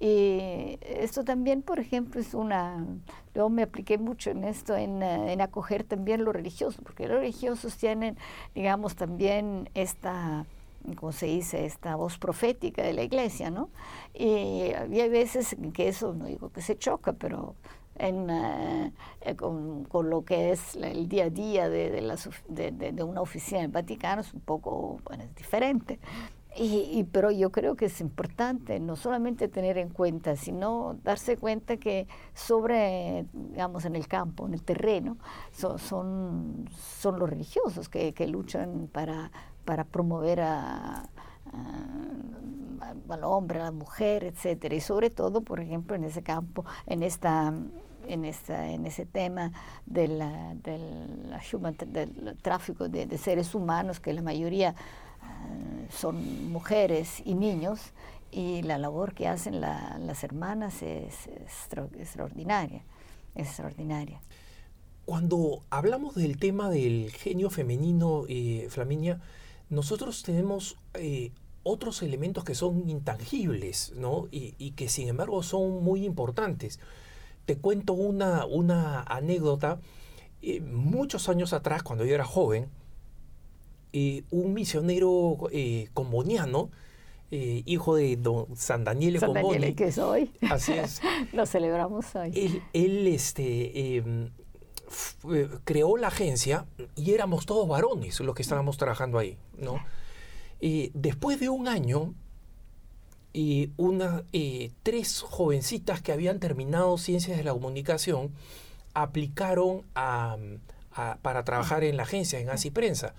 [0.00, 2.86] Y esto también, por ejemplo, es una,
[3.34, 7.76] yo me apliqué mucho en esto, en, en acoger también lo religioso, porque los religiosos
[7.76, 8.16] tienen,
[8.54, 10.44] digamos, también esta
[10.96, 13.70] como se dice, esta voz profética de la iglesia, ¿no?
[14.14, 17.54] Y había veces en que eso, no digo que se choca, pero
[17.96, 21.90] en, eh, eh, con, lo que es el día a día de,
[22.48, 25.98] de, de, una oficina del Vaticano es un poco bueno, es diferente.
[26.54, 31.78] Y, pero yo creo que es importante no solamente tener en cuenta, sino darse cuenta
[31.78, 35.16] que sobre, digamos, en el campo, en el terreno,
[35.50, 39.30] son, son, los religiosos que, que luchan para
[39.64, 41.08] para promover a,
[43.08, 44.74] al hombre, a la mujer, etcétera.
[44.74, 47.52] Y sobre todo, por ejemplo, en ese campo, en esta
[48.08, 49.52] en, esta, en ese tema
[49.86, 50.22] del,
[50.62, 54.74] del, tráfico de, seres humanos, que la mayoría
[55.20, 55.46] ah,
[55.90, 57.92] son mujeres y niños,
[58.30, 61.28] y la labor que hacen las hermanas es,
[61.98, 62.82] extraordinaria,
[63.34, 64.20] es extraordinaria.
[65.04, 69.20] Cuando hablamos del tema del genio femenino, eh, Flaminia,
[69.68, 74.28] nosotros tenemos eh, otros elementos que son intangibles, ¿no?
[74.30, 76.80] Y, que sin embargo son muy importantes.
[77.44, 79.80] Te cuento una, una anécdota.
[80.42, 82.68] Eh, muchos años atrás, cuando yo era joven,
[83.92, 85.36] eh, un misionero
[85.92, 86.70] comboniano
[87.34, 90.30] eh, hijo de don San Daniele San Daniele, que soy.
[90.50, 91.00] Así es.
[91.32, 92.62] Lo celebramos hoy.
[92.74, 94.28] Él, este, em,
[95.32, 99.82] eh, creó la agencia y éramos todos varones los que estábamos trabajando ahí, ¿no?
[100.94, 102.14] después de un año,
[103.76, 104.22] una,
[104.82, 108.30] tres jovencitas que habían terminado ciencias de la comunicación
[108.94, 109.82] aplicaron
[111.22, 113.14] para trabajar en la agencia, en Así Prensa.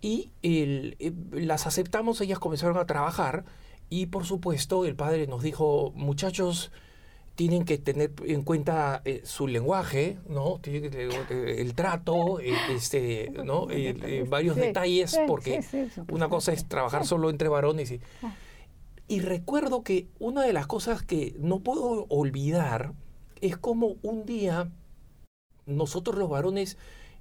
[0.00, 0.94] Y eh,
[1.32, 3.44] las aceptamos, ellas comenzaron a trabajar
[3.88, 6.70] y por supuesto el padre nos dijo, muchachos,
[7.34, 10.60] tienen que tener en cuenta eh, su lenguaje, ¿no?
[10.64, 13.68] Eh, el trato, este, ¿no?
[14.28, 15.62] varios detalles, porque
[16.08, 17.90] una cosa es trabajar solo entre varones.
[17.90, 18.34] Y, ah.
[19.08, 22.92] Y recuerdo que una de las cosas que no puedo olvidar
[23.40, 24.70] es como un día
[25.66, 26.78] nosotros los varones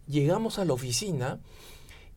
[0.08, 1.40] llegamos a la oficina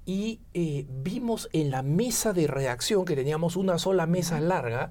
[0.07, 4.91] y eh, vimos en la mesa de redacción, que teníamos una sola mesa larga,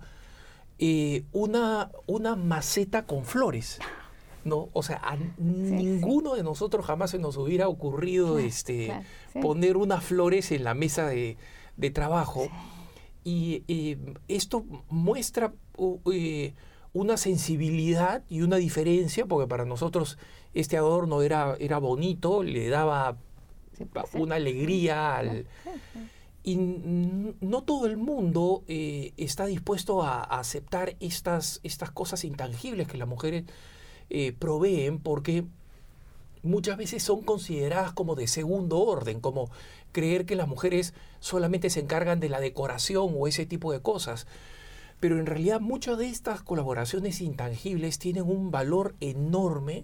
[0.77, 3.79] eh, una, una maceta con flores.
[4.43, 4.69] ¿no?
[4.73, 8.93] O sea, a ninguno de nosotros jamás se nos hubiera ocurrido este,
[9.41, 11.37] poner unas flores en la mesa de,
[11.93, 12.47] trabajo.
[13.27, 13.97] Y eh,
[14.29, 15.53] esto muestra
[16.93, 20.17] una sensibilidad y una diferencia, porque para nosotros
[20.53, 23.17] este adorno era, era bonito, le daba
[24.13, 25.45] una alegría al...
[26.41, 32.97] Y no todo el mundo eh, está dispuesto a, aceptar estas, estas cosas intangibles que
[32.97, 33.43] las mujeres
[34.09, 35.43] eh, proveen porque
[36.43, 39.49] muchas veces son consideradas como de segundo orden, como
[39.91, 44.27] creer que las mujeres solamente se encargan de la decoración o ese tipo de cosas.
[44.99, 49.83] Pero en realidad muchas de estas colaboraciones intangibles tienen un valor enorme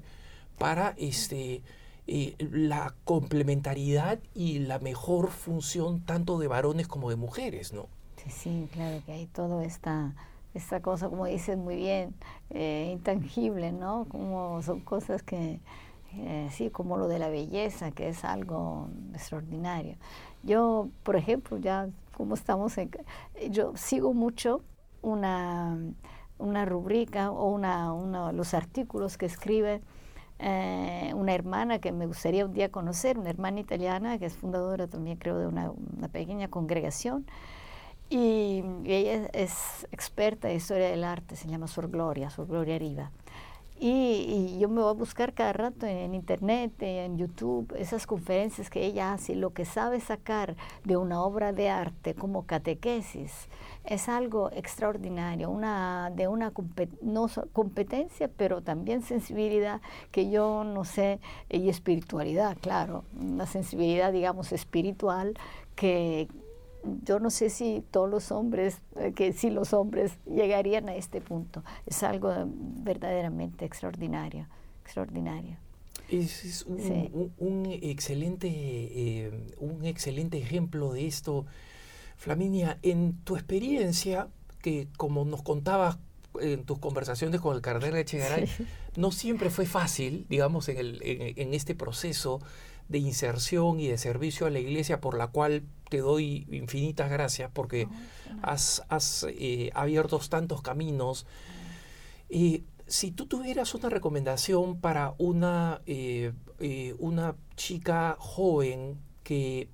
[0.58, 1.62] para este,
[2.08, 7.88] eh, la complementariedad y la mejor función tanto de varones como de mujeres, ¿no?
[8.18, 10.14] Sí, sí, claro que hay toda esta,
[10.54, 12.14] esta cosa, como dices muy bien,
[12.50, 14.06] eh, intangible, ¿no?
[14.10, 15.60] Como son cosas que,
[16.16, 19.96] eh, sí, como lo de la belleza, que es algo extraordinario.
[20.44, 22.92] Yo, por ejemplo, ya como estamos en...
[23.50, 24.62] Yo sigo mucho
[25.02, 25.78] una,
[26.38, 29.82] una rubrica o una, una, los artículos que escribe
[30.40, 34.88] eh, una hermana que me gustaría un día conocer, una hermana italiana que es fundadora
[34.88, 35.72] también creo de una,
[36.12, 37.26] pequeña congregación.
[38.10, 43.12] Y, ella es experta en historia del arte, se llama Sor Gloria, Sor Gloria Riva.
[43.80, 48.86] Y, yo me voy a buscar cada rato en internet, en YouTube, esas conferencias que
[48.86, 53.50] ella hace, lo que sabe sacar de una obra de arte como catequesis
[53.84, 56.54] es algo extraordinario, una, de una
[57.02, 61.20] no competencia, pero también sensibilidad que yo no sé,
[61.50, 65.34] y espiritualidad, claro, una sensibilidad, digamos, espiritual
[65.76, 66.30] que
[67.04, 71.22] yo no sé si todos los hombres, eh, que si los hombres llegarían a este
[71.22, 71.64] punto.
[71.86, 74.48] Es algo verdaderamente extraordinario,
[74.84, 75.58] extraordinario.
[76.10, 81.46] Es, un, excelente, eh, un excelente ejemplo de esto
[82.24, 84.30] Flaminia, en tu experiencia,
[84.62, 85.98] que como nos contabas
[86.40, 88.48] en tus conversaciones con el cardenal Echegaray,
[88.96, 92.40] no siempre fue fácil, digamos, en, el, en, este proceso
[92.88, 95.64] de inserción y de servicio a la iglesia, por la cual
[95.94, 97.88] te doy infinitas gracias, porque
[98.42, 101.28] has, has eh, abierto tantos caminos.
[102.32, 109.70] y si tú tuvieras una recomendación para una, eh, eh, una chica joven que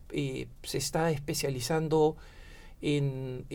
[0.63, 2.17] se está especializando
[2.82, 3.45] en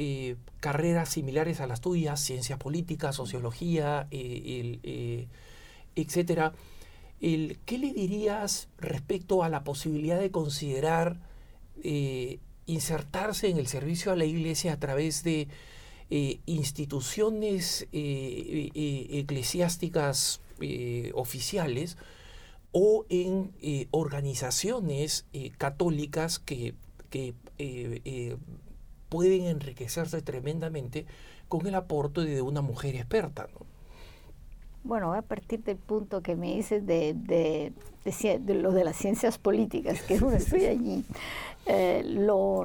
[0.61, 5.29] carreras similares a las tuyas, ciencia política, sociología, eh,
[5.95, 6.55] etcétera.
[7.21, 11.21] El, ¿Qué le dirías respecto a la posibilidad de considerar
[12.67, 15.49] insertarse en el servicio a la iglesia a través de
[16.47, 20.41] instituciones eclesiásticas
[21.15, 21.97] oficiales
[22.73, 23.53] o en
[23.91, 25.25] organizaciones
[25.59, 26.75] católicas que,
[27.11, 27.35] que
[29.09, 31.07] pueden enriquecerse tremendamente
[31.49, 33.47] con el aporte de una mujer experta.
[33.53, 33.67] ¿no?
[34.83, 37.73] Bueno, a partir del punto que me dices de, de,
[38.05, 41.05] de, lo de las ciencias políticas, que estoy allí,
[41.67, 42.65] eh, lo,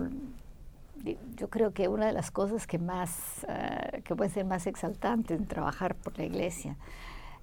[1.35, 5.33] yo creo que una de las cosas que más, eh, que puede ser más exaltante
[5.33, 6.77] en trabajar por la iglesia,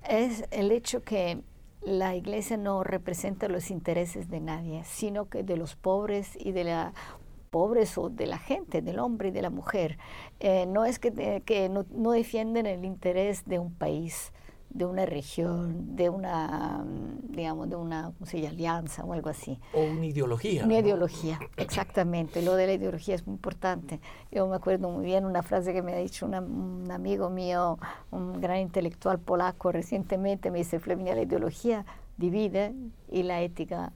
[0.09, 1.41] es el hecho que
[1.83, 6.65] la iglesia no representa los intereses de nadie, sino que de los pobres y de
[6.65, 6.93] la
[7.57, 9.99] pobres o de la gente, del hombre y de la mujer.
[10.41, 14.33] Eh, no es que, que no, defienden el interés de un país,
[14.71, 16.85] de una región, de una,
[17.23, 18.13] digamos, de una
[18.47, 19.59] alianza o algo así.
[19.73, 20.65] O una ideología.
[20.65, 22.43] Una ideología, exactamente.
[22.43, 24.01] Lo de la ideología es muy importante.
[24.31, 27.79] Yo me acuerdo muy bien una frase que me ha dicho un amigo mío,
[28.11, 31.85] un gran intelectual polaco recientemente, me dice, Fleminia, la ideología
[32.17, 32.75] divide
[33.11, 33.93] y la ética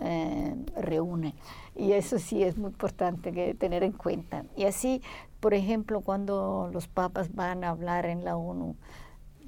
[0.00, 1.34] eh, reúne.
[1.76, 4.44] Y eso sí es muy importante que tener en cuenta.
[4.56, 5.02] Y así,
[5.40, 8.76] por ejemplo, cuando los papas van a hablar en la ONU,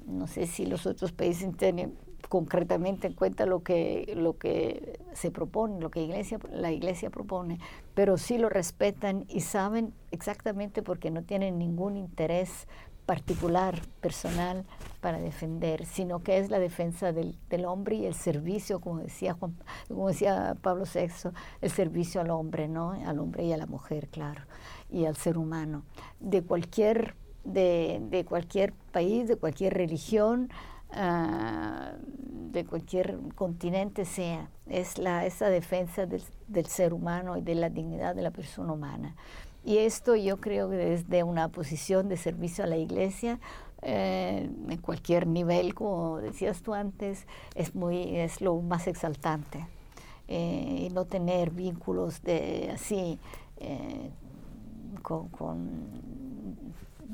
[0.05, 1.97] no sé si los otros países tienen
[2.29, 7.59] concretamente en cuenta lo que, lo que se propone, lo que la iglesia propone,
[7.93, 12.67] pero sí lo respetan y saben exactamente porque no tienen ningún interés
[13.05, 14.65] particular, personal,
[14.99, 19.33] para defender, sino que es la defensa del, del, hombre y el servicio, como decía,
[19.33, 19.55] Juan,
[19.87, 21.29] como decía Pablo VI,
[21.61, 22.91] el servicio al hombre, ¿no?
[22.91, 24.41] al hombre y a la mujer, claro,
[24.89, 25.83] y al ser humano,
[26.19, 27.15] de cualquier,
[27.45, 30.49] de, de cualquier país, de cualquier religión,
[30.91, 31.95] uh,
[32.51, 37.69] de cualquier continente sea, es la, esa defensa del, del ser humano y de la
[37.69, 39.15] dignidad de la persona humana.
[39.63, 43.39] Y esto yo creo que desde una posición de servicio a la iglesia,
[43.81, 49.67] eh, en cualquier nivel, como decías tú antes, es, muy, es lo más exaltante.
[50.27, 53.19] Eh, y no tener vínculos de así
[53.57, 54.09] eh,
[55.03, 55.69] con, con,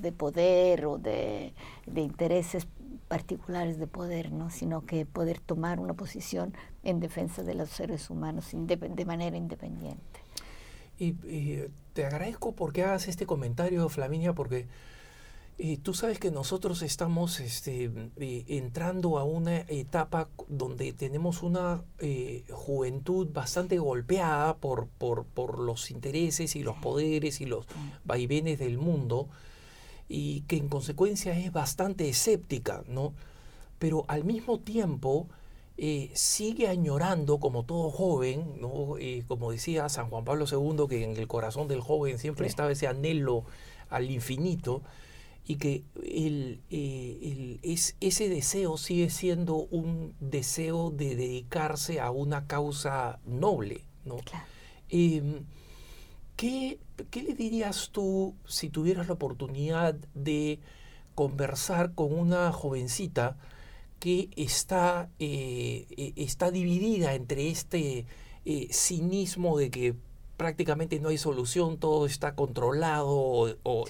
[0.01, 1.53] de poder o de,
[1.85, 2.67] de, intereses
[3.07, 4.49] particulares de poder, ¿no?
[4.49, 10.21] sino que poder tomar una posición en defensa de los seres humanos de manera independiente.
[11.01, 11.15] Y,
[11.93, 14.67] te agradezco porque hagas este comentario, Flaminia, porque
[15.57, 21.83] eh, tú sabes que nosotros estamos este, eh, entrando a una etapa donde tenemos una
[21.99, 27.65] eh, juventud bastante golpeada por, por, por, los intereses y los poderes y los
[28.05, 29.27] vaivenes del mundo
[30.13, 33.13] y que en consecuencia es bastante escéptica, ¿no?
[33.79, 35.29] Pero al mismo tiempo
[35.77, 38.97] eh, sigue añorando, como todo joven, ¿no?
[38.97, 42.73] Eh, como decía San Juan Pablo II, que en el corazón del joven siempre estaba
[42.73, 43.45] ese anhelo
[43.89, 44.81] al infinito,
[45.47, 52.47] y que el, eh, es, ese deseo sigue siendo un deseo de dedicarse a una
[52.47, 53.85] causa noble.
[54.03, 54.17] ¿no?
[54.89, 55.45] Em,
[56.35, 56.79] ¿qué,
[57.09, 60.59] ¿Qué le dirías tú si tuvieras la oportunidad de
[61.15, 63.37] conversar con una jovencita?
[64.01, 68.07] que está, eh, eh, está dividida entre este
[68.45, 69.95] eh, cinismo de que
[70.37, 73.07] prácticamente no hay solución, todo está controlado
[73.61, 73.85] o,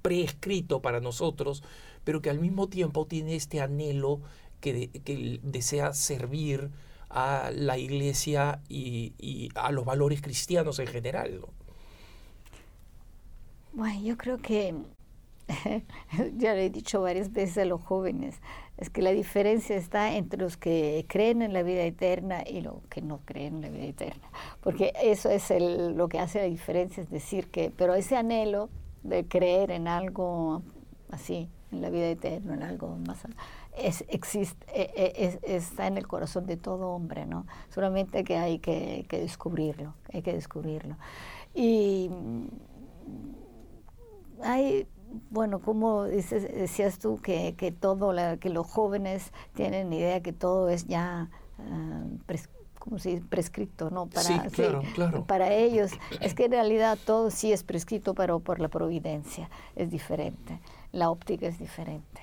[0.00, 1.62] preescrito para nosotros,
[2.04, 4.22] pero que al mismo tiempo tiene este anhelo
[4.62, 6.70] que, que desea servir
[7.10, 11.44] a la iglesia y, a los valores cristianos en general.
[13.72, 14.74] Bueno, yo creo que
[16.36, 18.40] ya lo he dicho varias veces a los jóvenes,
[18.76, 22.82] es que la diferencia está entre los que creen en la vida eterna y los
[22.88, 24.28] que no creen en la vida eterna.
[24.60, 28.70] Porque eso es lo que hace la diferencia, es decir, que, pero ese anhelo
[29.02, 30.62] de creer en algo
[31.10, 33.22] así, en la vida eterna, en algo más,
[33.76, 34.20] es, e,
[34.74, 37.46] e, está en el corazón de todo hombre, ¿no?
[37.68, 40.96] Solamente que hay que, que descubrirlo, hay que descubrirlo.
[41.54, 42.10] Y
[44.42, 44.86] hay
[45.30, 50.32] bueno, como dices, decías tú que, que todo, la, que los jóvenes tienen idea que
[50.32, 51.28] todo es ya
[51.58, 54.06] uh, si prescrito, ¿no?
[54.06, 55.24] Para, sí, claro, claro.
[55.26, 55.90] para ellos.
[56.20, 60.60] Es que en realidad todo sí es prescrito, pero por la providencia es diferente,
[60.92, 62.22] la óptica es diferente.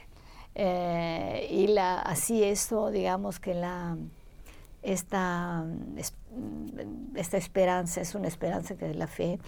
[0.56, 3.98] Eh, y la, así esto, digamos que la,
[4.82, 5.66] esta,
[7.16, 9.40] esta esperanza es una esperanza que es la fe.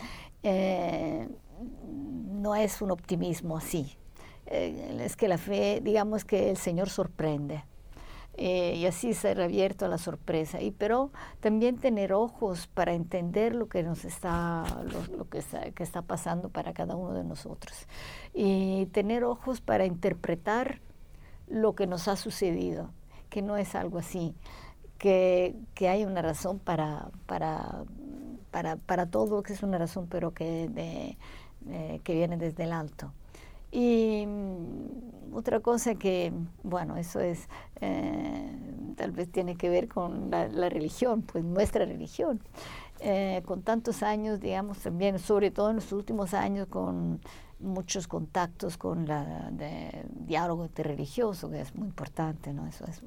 [0.44, 1.28] Eh,
[1.60, 3.98] no es un optimismo así.
[4.46, 7.64] Eh, es que la fe, digamos que el Señor sorprende.
[8.42, 10.62] Eh, y así ser abierto a la sorpresa.
[10.62, 14.64] Y pero también tener ojos para entender lo que nos está,
[15.18, 17.88] lo, que, está, que está pasando para cada uno de nosotros.
[18.34, 20.80] Y tener ojos para interpretar
[21.48, 22.92] lo que nos ha sucedido,
[23.30, 24.36] que no es algo así,
[24.98, 27.84] que, que hay una razón para, para,
[28.52, 31.18] para, para todo, que es una razón, pero que de,
[31.68, 33.12] eh, que viene desde el alto.
[33.72, 36.32] Y mm, otra cosa que,
[36.64, 37.48] bueno, eso es,
[37.82, 38.52] eh,
[38.96, 42.40] tal vez tiene que ver con la, religión, pues nuestra religión.
[43.02, 47.22] Eh, con tantos años, digamos, también, sobre todo en los últimos años, con
[47.60, 52.68] muchos contactos con la de diálogo interreligioso, que es muy importante, ¿no?
[52.68, 53.02] Eso es,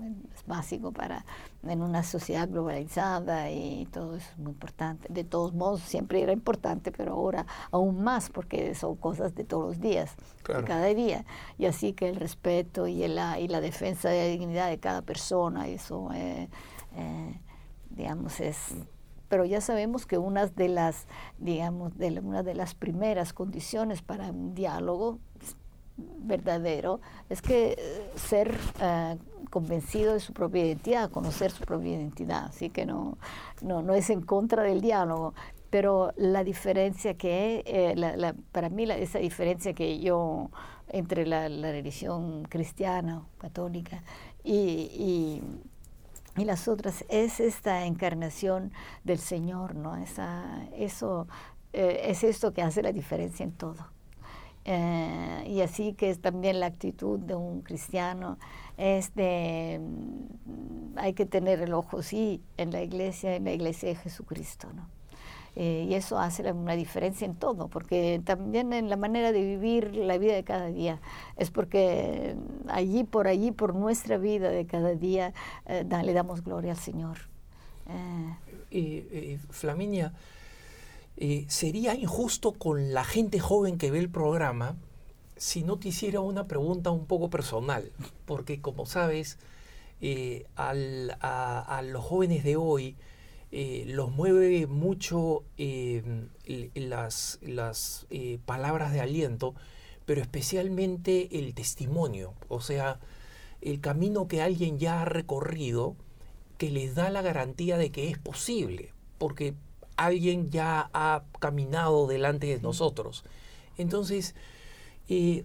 [0.46, 1.24] básico para
[1.62, 5.06] en una sociedad globalizada y todo eso es muy importante.
[5.10, 9.64] De todos modos, siempre era importante, pero ahora aún más, porque son cosas de todos
[9.64, 10.14] los días,
[10.46, 11.24] de cada día.
[11.58, 15.02] Y así que el respeto y la, y la defensa de la dignidad de cada
[15.02, 16.48] persona, eso eh,
[17.90, 18.74] digamos, es
[19.32, 21.06] pero ya sabemos que una de las,
[21.38, 25.20] digamos, de una de las primeras condiciones para un diálogo
[25.96, 29.16] verdadero es que eh, ser eh,
[29.48, 33.16] convencido de su propia identidad, conocer su propia identidad, así que no,
[33.62, 35.32] no, es en contra del diálogo,
[35.70, 40.50] pero la diferencia que, eh, para mí esa diferencia que yo
[40.88, 44.02] entre la, religión cristiana, católica
[44.44, 45.40] y
[46.36, 48.72] las otras es esta encarnación
[49.04, 49.96] del Señor, ¿no?
[49.96, 51.26] Esa, eso
[51.72, 53.86] eh, es esto que hace la diferencia en todo.
[54.64, 58.38] Eh, y así que es también la actitud de un cristiano,
[58.76, 63.88] es de, mm, hay que tener el ojo, sí, en la iglesia, en la iglesia
[63.88, 64.88] de Jesucristo, ¿no?
[65.54, 69.94] Eh, y eso hace una diferencia en todo, porque también en la manera de vivir
[69.94, 71.00] la vida de cada día.
[71.36, 72.36] Es porque
[72.68, 75.34] allí, por allí, por nuestra vida de cada día,
[75.66, 77.18] eh, le damos gloria al Señor.
[78.70, 79.38] Eh.
[79.50, 80.14] Flaminia,
[81.48, 84.76] sería injusto con la gente joven que ve el programa
[85.36, 87.92] si no te hiciera una pregunta un poco personal,
[88.24, 89.38] porque como sabes,
[90.56, 92.96] a los jóvenes de hoy,
[93.54, 96.02] eh, los mueve mucho eh,
[96.74, 99.54] las, las eh, palabras de aliento,
[100.06, 102.98] pero especialmente el testimonio, o sea,
[103.60, 105.96] el camino que alguien ya ha recorrido
[106.56, 109.52] que les da la garantía de que es posible, porque
[109.96, 113.22] alguien ya ha caminado delante de nosotros.
[113.76, 114.34] Entonces,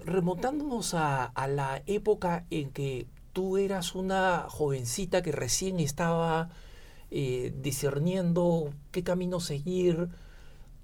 [0.06, 6.50] remontándonos a, a la época en que tú eras una jovencita que recién estaba
[7.10, 10.10] eh, discerniendo qué camino seguir,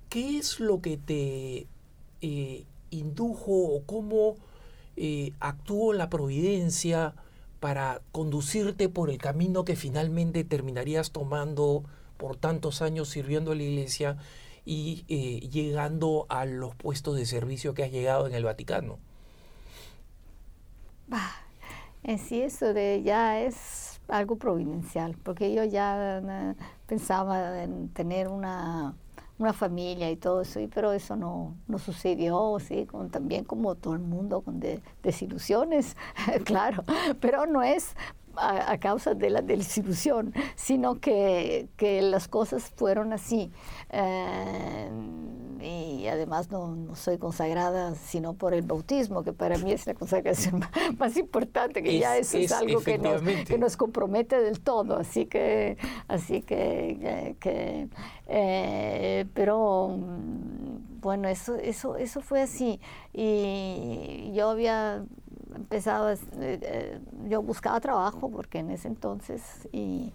[0.08, 1.68] ¿qué es lo que te
[2.22, 4.38] eh, indujo o cómo
[4.96, 7.14] eh, actuó la providencia
[7.60, 11.84] para conducirte por el camino que finalmente terminarías tomando
[12.18, 14.18] por tantos años sirviendo a la iglesia
[14.66, 15.04] y
[15.50, 18.98] llegando a los puestos de servicio que has llegado en el Vaticano?
[22.04, 26.56] en sí, eso de ya es algo providencial, porque yo ya eh,
[26.88, 28.96] pensaba en tener una,
[29.38, 32.86] una, familia y todo eso, pero eso no, no sucedió, ¿sí?
[32.86, 34.62] Con, también como todo el mundo, con
[35.02, 35.96] desilusiones,
[36.46, 36.84] claro,
[37.20, 37.96] pero no es
[38.36, 43.52] a, causa de la desilusión, sino que, que las cosas fueron así.
[43.90, 44.90] Eh,
[45.64, 50.62] y además no, soy consagrada sino por el bautismo, que para mí es la consagración
[50.98, 54.98] más, importante, que ya eso es, algo que nos, que nos, compromete del todo.
[54.98, 55.78] Así que,
[56.08, 57.88] así que, que,
[58.28, 62.80] eh, pero mm, bueno, eso, eso, eso fue así.
[63.14, 65.06] Y yo había
[65.56, 70.14] empezado, eh, eh, yo buscaba trabajo porque en ese entonces y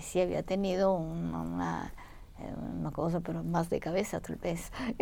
[0.00, 1.92] sí había tenido una
[2.40, 4.70] eh, una cosa, pero más de cabeza tal vez,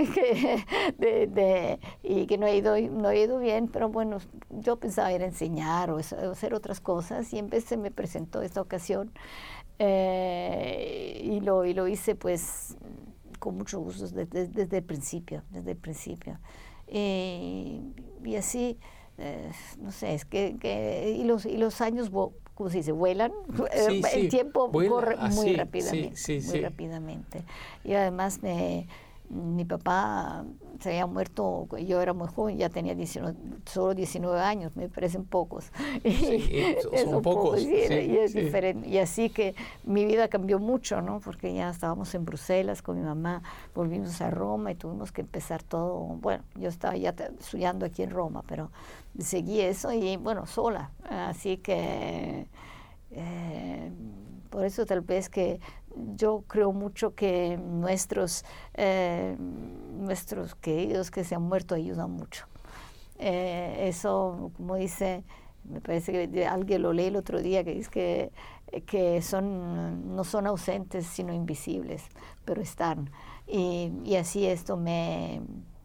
[2.03, 5.27] y que no he, ido, no he ido bien, pero bueno, yo pensaba ir a
[5.27, 9.13] enseñar o, hacer otras cosas y en vez se me presentó esta ocasión
[9.79, 12.79] eh, y, lo, y lo hice pues
[13.39, 16.39] con mucho gusto desde, desde el principio, desde el principio.
[16.87, 17.83] Eh,
[18.25, 18.79] y así,
[19.81, 22.11] no sé, es que, que, y, los, y los años
[22.55, 23.33] como se dice, vuelan,
[23.73, 27.43] eh, el tiempo corre muy rápidamente, muy rápidamente.
[27.85, 28.41] Y además
[29.29, 30.45] mi papá
[30.81, 35.25] se había muerto, yo era muy joven, ya tenía 19, solo 19 años, me parecen
[35.25, 35.73] pocos.
[36.05, 37.61] Sí, son, pocos.
[37.63, 38.89] y, es diferente.
[38.89, 39.55] Y así que
[39.85, 41.21] mi vida cambió mucho, ¿no?
[41.21, 43.43] Porque ya estábamos en Bruselas con mi mamá,
[43.75, 45.99] volvimos a Roma y tuvimos que empezar todo.
[45.99, 48.71] Bueno, yo estaba ya estudiando aquí en Roma, pero
[49.19, 50.91] seguí eso y bueno, sola.
[51.09, 52.47] Así que
[53.11, 53.91] eh,
[54.51, 55.61] por eso tal vez que
[56.17, 58.45] yo creo mucho que nuestros,
[58.75, 62.47] eh, nuestros queridos que se han muerto ayudan mucho.
[63.19, 65.25] Eh, eso, como dice,
[65.65, 68.33] me parece que alguien lo leí el otro día, que dice que,
[68.83, 72.05] que son, no son ausentes, sino invisibles,
[72.45, 73.11] pero están.
[73.47, 75.41] Y, así esto me,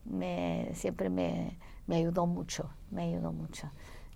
[0.06, 1.58] me siempre me,
[1.88, 3.72] me ayudó mucho, me ayudó mucho.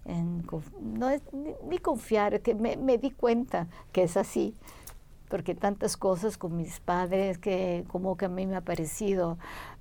[0.05, 4.53] No es ni, confiar, me, me, di cuenta que es así,
[5.35, 9.37] porque tantas cosas con mis padres que como que a mí me ha parecido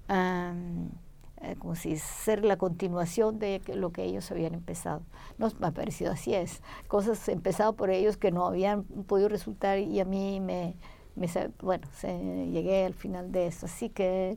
[0.08, 5.02] eh, como si ser la continuación de lo que ellos habían empezado.
[5.38, 9.78] No me ha parecido así es, cosas empezado por ellos que no habían podido resultar
[9.78, 10.74] y a mí me,
[11.14, 11.28] me
[11.62, 14.36] bueno, se, llegué al final de eso, así que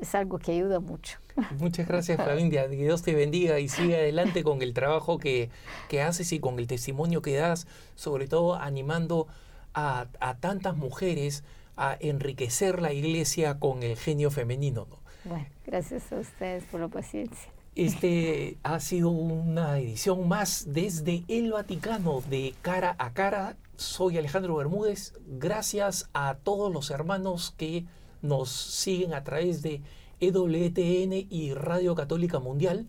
[0.00, 1.18] es algo que ayuda mucho.
[1.58, 2.70] Muchas gracias, Flavindia.
[2.70, 5.50] Que Dios te bendiga y siga adelante con el trabajo que,
[5.88, 7.66] que haces y con el testimonio que das,
[7.96, 9.26] sobre todo animando
[9.74, 11.44] a, a tantas mujeres
[11.76, 14.86] a enriquecer la iglesia con el genio femenino.
[15.24, 17.50] Bueno, gracias a ustedes por la paciencia.
[17.74, 23.56] Este ha sido una edición más desde el Vaticano de Cara a Cara.
[23.76, 25.12] Soy Alejandro Bermúdez.
[25.26, 27.84] Gracias a todos los hermanos que
[28.22, 29.82] nos siguen a través de
[30.20, 32.86] EWTN y Radio Católica Mundial.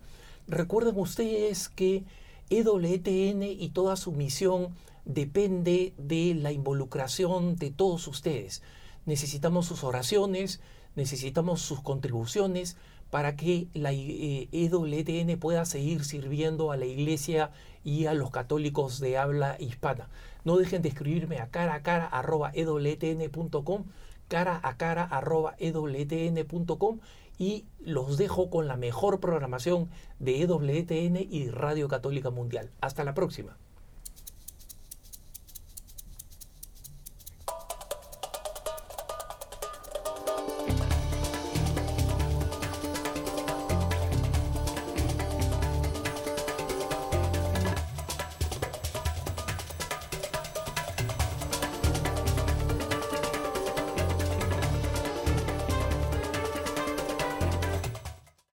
[0.47, 2.03] Recuerden ustedes que
[2.51, 4.75] EWTN y toda su misión
[5.05, 8.61] depende de la involucración de todos ustedes.
[9.05, 10.61] Necesitamos sus oraciones,
[10.95, 12.77] necesitamos sus contribuciones
[13.11, 17.51] para que la EWTN eh, pueda seguir sirviendo a la iglesia
[17.83, 20.09] y a los católicos de habla hispana.
[20.43, 22.51] No dejen de escribirme a cara a cara arroba
[24.27, 25.55] cara a cara arroba
[27.37, 29.89] y los dejo con la mejor programación
[30.19, 32.71] de EWTN y Radio Católica Mundial.
[32.81, 33.57] Hasta la próxima.